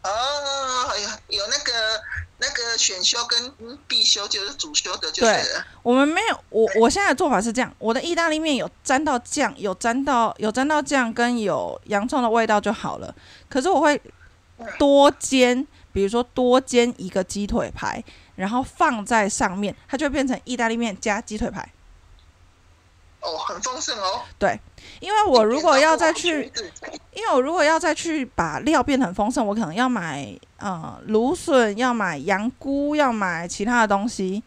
[0.03, 0.93] 哦，
[1.29, 2.01] 有有那个。
[2.37, 13.15] 那个选修跟必修就是主修的，就是我们没有我我现在的做法是这样，我的意大利面有沾到酱，有沾到有沾到酱跟有洋葱的味道就好了。
[13.47, 13.99] 可是我会
[14.77, 18.03] 多煎，比如说多煎一个鸡腿排，
[18.35, 21.67] 然后放在上面，它就会变成意大利面加鸡腿排。
[23.25, 24.21] 哦，很丰盛哦。
[24.37, 24.59] 对，
[24.99, 26.51] 因为我如果要再去，
[27.11, 34.43] 因为我如果要再去把料变得很丰盛，我可能要买呃芦笋，要买羊菇，要买其他的东西。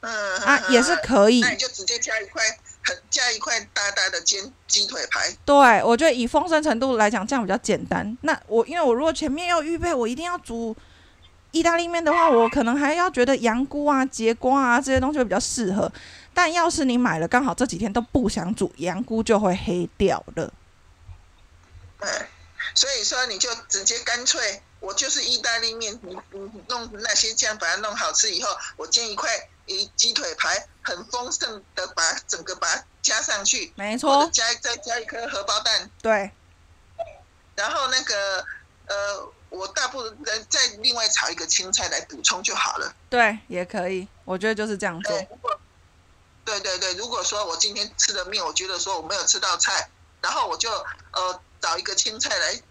[0.00, 1.40] 嗯啊，也是可以。
[1.40, 2.40] 那你就直接加一块，
[2.84, 5.34] 很加一块大大的煎鸡腿排。
[5.44, 8.16] 对，我觉得以丰盛程度来讲，这样比较简单。
[8.20, 10.76] 那我因为我如果前面要预备，我一定要煮
[11.50, 15.90] 意大利面的话，我可能还要觉得羊菇啊、节瓜啊这些东西会比较适合。
[16.36, 20.52] 但要是你买了，刚好这几天都不想煮，羊菇就会黑掉了。
[21.98, 22.10] 对，
[22.74, 29.30] 所以说你就直接干脆，我就是意大利面，你你弄那些酱把它弄好吃以后，我煎一块
[29.64, 36.30] 一鸡腿排，很丰盛的把整个把它加上去，没错，加再加一颗荷包蛋，对，
[37.54, 38.44] 然后那个
[38.88, 40.18] 呃，我大部分
[40.50, 42.94] 再另外炒一个青菜来补充就好了。
[43.08, 45.18] 对，也可以，我觉得就是这样做。
[46.46, 49.90] 对对对，如果说我今天吃的面，我觉得说我没有吃到菜，
[50.22, 52.62] 然后我就呃找一个青菜来，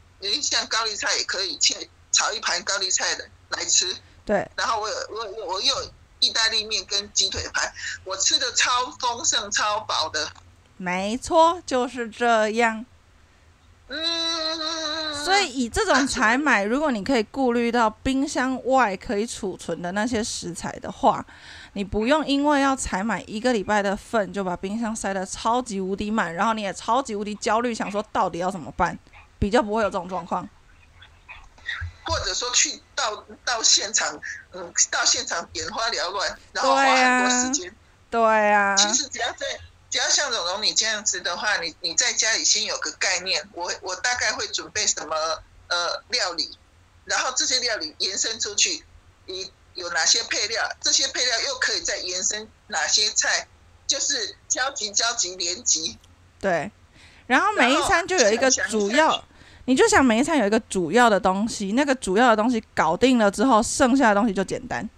[0.42, 3.94] 像高丽菜也可以切炒一盘高丽菜的来吃。
[4.24, 4.50] 对。
[4.56, 7.74] 然后我有我我又有意大利面跟鸡腿排，
[8.06, 10.32] 我吃的超丰盛超饱的。
[10.78, 12.86] 没错，就是这样。
[13.90, 15.26] 嗯。
[15.26, 21.26] 所以以这种采买，如果你可以顾虑到冰箱外可以储存的那些食材的话。
[21.76, 28.98] 你不用因为要采买一个礼拜的份，就把冰箱塞得超级无敌满，然后你也超级无敌焦虑，想说到底要怎么办，
[29.38, 30.48] 比较不会有这种状况。
[32.06, 34.18] 或者说去到到现场，
[34.54, 37.76] 嗯，到现场眼花缭乱，然后花很多时间。
[38.10, 38.22] 对
[38.54, 38.74] 啊。
[38.78, 39.46] 其实只要在，
[39.90, 45.14] 只要像蓉蓉你这样子的话，你你在家里先有个概念，我我大概会准备什么
[45.68, 46.58] 呃料理，
[47.04, 48.86] 然后这些料理延伸出去，
[49.26, 49.52] 你。
[49.76, 50.68] 有哪些配料？
[50.82, 53.48] 这些配料又可以再延伸哪些菜？
[53.88, 55.98] 就是交集、交集、连集。
[56.40, 56.72] 对，
[57.28, 59.24] 然后每一餐就有一个主要，
[59.66, 64.90] 你就想每一餐有一个主要的东西，那个主要的东西搞定了之后，剩下的东西就简单。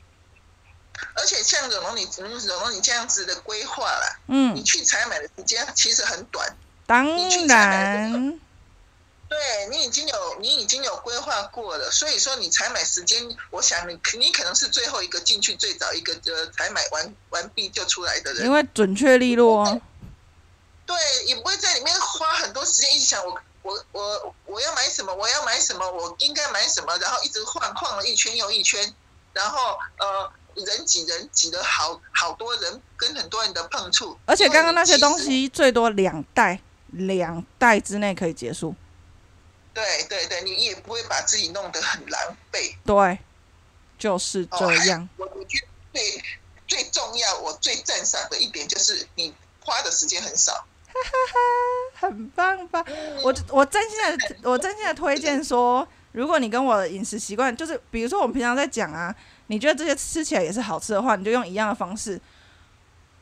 [1.14, 6.56] 而且像荣荣你荣荣你这样子的规划啦，嗯你，去采买的时间其实很短，
[6.86, 7.06] 当
[7.48, 8.40] 然，
[9.30, 9.38] 对
[9.70, 19.82] 你已经有你已经有规划过了，所以说你采买时间，我想你你可能是最后一个进去，最早一个呃采买完完毕就出来的人因，为准确利落啊。
[20.86, 28.94] 对，也不会在里面花很多时间一直想我我我我要买什么，我要买什么，我应该买什么，然后一直晃晃了一圈又一圈，
[29.34, 36.62] 然后呃人挤人挤了好好多人跟很多人的碰触，而且刚刚那些东西最多两袋，
[36.92, 38.74] 两袋之内可以结束。
[39.78, 42.76] 对对对，你也不会把自己弄得很狼狈。
[42.84, 43.20] 对，
[44.00, 45.08] 就是哦这样。
[45.18, 46.24] 我我觉得最
[46.66, 50.52] 最重要，我最赞赏的一点就是你花的时间很少。
[50.54, 50.94] 哈
[52.02, 52.84] 哈很棒吧？
[53.22, 59.14] 我我真心的，我真心的推荐说，如果你跟我的饮食习惯，就是比如说我们平常在讲啊，
[59.46, 62.20] 你觉得这些吃起来也是好吃的话，你就用一样的方式，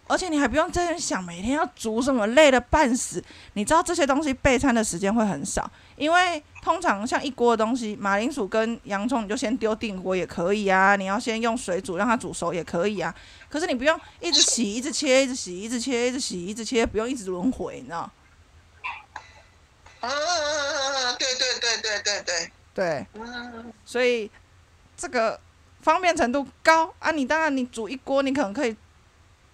[0.07, 3.21] 而且你还不用在那想每天要煮什么，累的半死。
[3.53, 13.13] 你知道这些东西备餐的时间会很少，因为通常像一锅的东西，马铃薯跟洋葱你就先丢定锅也可以啊，你要先用水煮让它煮熟也可以啊。
[13.49, 18.11] 可是你不用一直洗、一直切、一直洗、一直切、一直洗、一直切，不用一直轮回，你知道？
[20.01, 20.11] 嗯，
[21.17, 23.07] 对对对对对对，对。
[23.13, 24.29] 嗯，所以
[24.97, 25.39] 这个
[25.81, 27.11] 方便程度高啊！
[27.11, 28.75] 你当然你煮一锅，你可能可以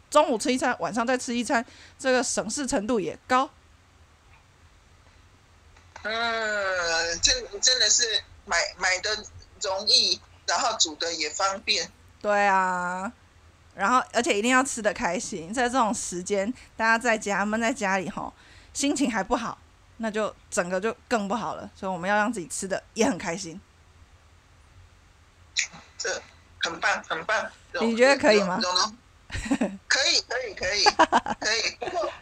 [0.10, 1.64] 中午吃一餐，晚上再吃一餐，
[2.00, 3.50] 这个省事程度也高。
[6.04, 9.24] 嗯，真真的是买买的
[9.62, 11.92] 容易，然后煮的也方便。
[12.22, 13.12] 对啊，
[13.76, 18.34] 然后而且一定要吃的开心，在这种时间，大家在家闷在家里吼，
[18.74, 19.58] 心情还不好，
[19.98, 21.70] 那就整个就更不好了。
[21.76, 23.60] 所以我们要让自己吃的也很开心。
[25.98, 26.22] 这
[26.62, 27.52] 很棒，很棒。
[27.82, 28.60] 你觉得可以吗
[29.88, 30.84] 可以，可以，可以，
[31.40, 31.76] 可以。
[31.80, 32.14] 不过，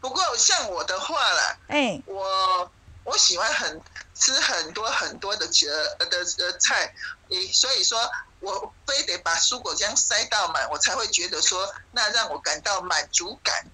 [0.00, 2.70] 不过像我的话啦， 哎、我
[3.06, 3.80] 我喜欢很
[4.14, 5.46] 吃很多很多的
[5.98, 6.92] 呃的呃菜，
[7.28, 7.98] 你所以说
[8.40, 13.64] 我非得把蔬果浆塞到满，我才会觉得说那让我感到满足感。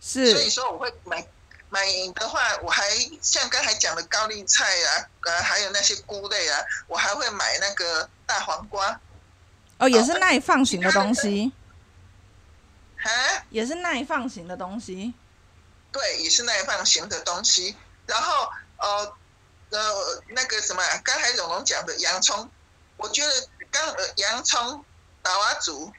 [0.00, 1.26] 是所以是说我会买
[1.68, 1.84] 买
[2.14, 2.82] 的话，我还
[3.20, 8.98] 像刚才讲的高丽菜啊，呃，还有那些菇类啊，我还会买那个大黄瓜
[9.76, 11.52] 哦，也是耐放型的东西，
[13.02, 15.12] 啊，也是耐放型的东西。
[15.92, 17.76] 对，也是耐放型的东西。
[18.06, 19.16] 然后呃
[19.70, 22.50] 呃那个什么啊，刚才蓉蓉讲的洋葱，
[22.96, 24.84] 我觉得刚呃洋葱、
[25.22, 25.92] 大瓦竹、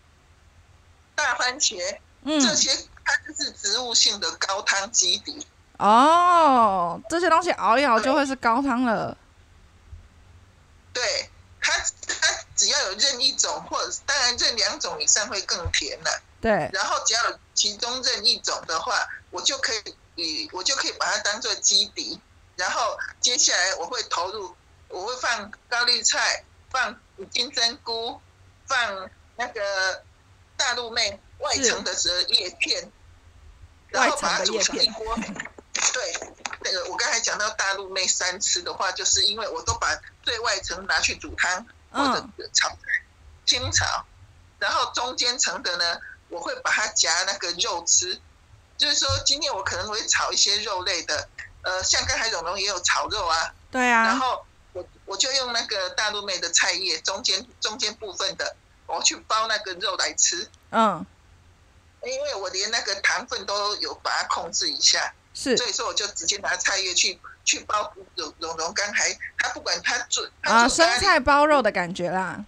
[1.16, 2.76] 大番茄嗯这嗯，些，
[3.06, 5.46] 它就是植物性的高汤基底。
[5.78, 9.18] 哦，这些东西熬一熬就会是高汤了。
[10.92, 11.30] 对
[11.62, 11.74] 它，
[12.20, 22.20] 它只要有任一种，或者当然任两种以上会更甜了、对，然后只要有其中任一种的话，我就可以，以我就可以把它当做基底。
[22.60, 24.54] 然后接下来我会投入，
[24.90, 27.00] 我会放高丽菜，放
[27.32, 28.20] 金针菇，
[28.68, 30.04] 放那个
[30.58, 32.92] 大陆妹外层的折叶片，
[33.88, 35.16] 然后把它煮成一锅。
[35.94, 39.88] 对，那个我刚才讲到大陆妹三吃的话，就是因为我都把
[40.22, 42.78] 最外层拿去煮汤或者嗯，炒菜、
[43.46, 44.06] 清炒，
[44.60, 45.98] 然后中间层的呢，
[46.28, 48.20] 我会把它夹那个肉吃，
[48.78, 51.30] 就是说今天我可能会炒一些肉类的，
[51.62, 58.56] 呃，像刚才蓉蓉也有炒肉啊，对啊，然后我我就用那个大陆妹的菜叶中间中间部分的，
[58.86, 61.06] 我去包那个肉来吃，嗯，
[62.04, 65.58] 因为我连那个糖分都有把它控制一下，是。
[65.58, 72.46] 所以说我就直接拿菜叶去去包蓉蓉蓉刚才他不管他做啊，生菜包肉的感觉啦。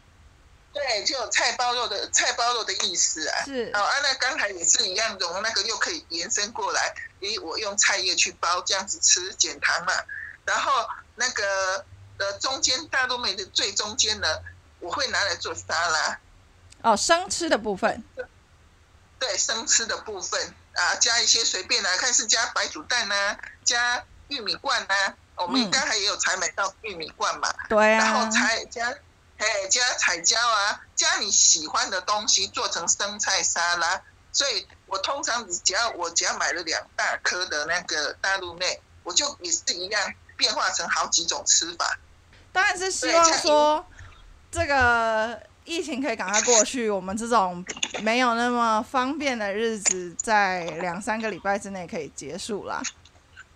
[0.74, 3.44] 对，就有菜包肉的菜包肉的意思啊。
[3.46, 9.94] 是好啊，那刚才也是一样，蓉那个又可以延伸过来，咦，我用菜叶去包，这样子吃减糖嘛。
[10.46, 11.86] 然后那个
[12.18, 14.28] 呃中间大陆妹的最中间呢，
[14.80, 16.20] 我会拿来做沙拉，
[16.82, 18.04] 哦，生吃的部分。
[19.20, 28.92] 对生吃的部分啊，加一些随便啊，看是加白煮蛋呐、加玉米罐呐、我们嗯刚才也有采买到玉米罐嘛，对然后才，加，
[29.42, 34.00] 哎，加彩椒啊，加你喜欢的东西做成生菜沙拉。
[34.32, 41.98] 所以我通常只要我只要买了两大颗的那个大陆内，我就也是一样变化成好几种吃法。
[42.54, 43.86] 当然是希望说
[44.52, 47.66] 这个疫情可以赶快过去，我们这种
[48.04, 52.82] 没有那么方便的日子，在两三个礼拜之内可以结束啦。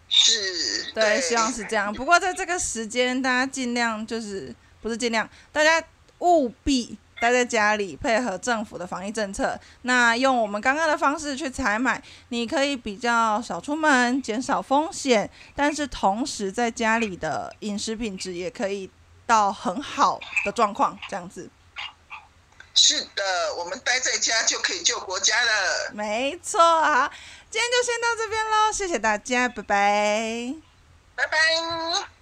[0.09, 1.93] 是，对，希望是这样。
[1.93, 4.53] 不过在这个时间，大家尽量就是
[4.85, 5.83] 不是尽量，大家
[6.19, 9.59] 务必待在家里，配合政府的防疫政策。
[9.81, 18.87] 那用我们刚刚的方式去采买，你可以比较少出门，减少风险，但是同时在家里的饮食品质也可以
[19.25, 21.49] 到很好的状况，这样子。
[22.75, 25.91] 是的，我们待在家就可以救国家了。
[25.93, 27.11] 没错，啊，
[27.49, 30.53] 今天就先到这边喽，谢谢大家，拜拜，
[31.15, 32.14] 拜拜。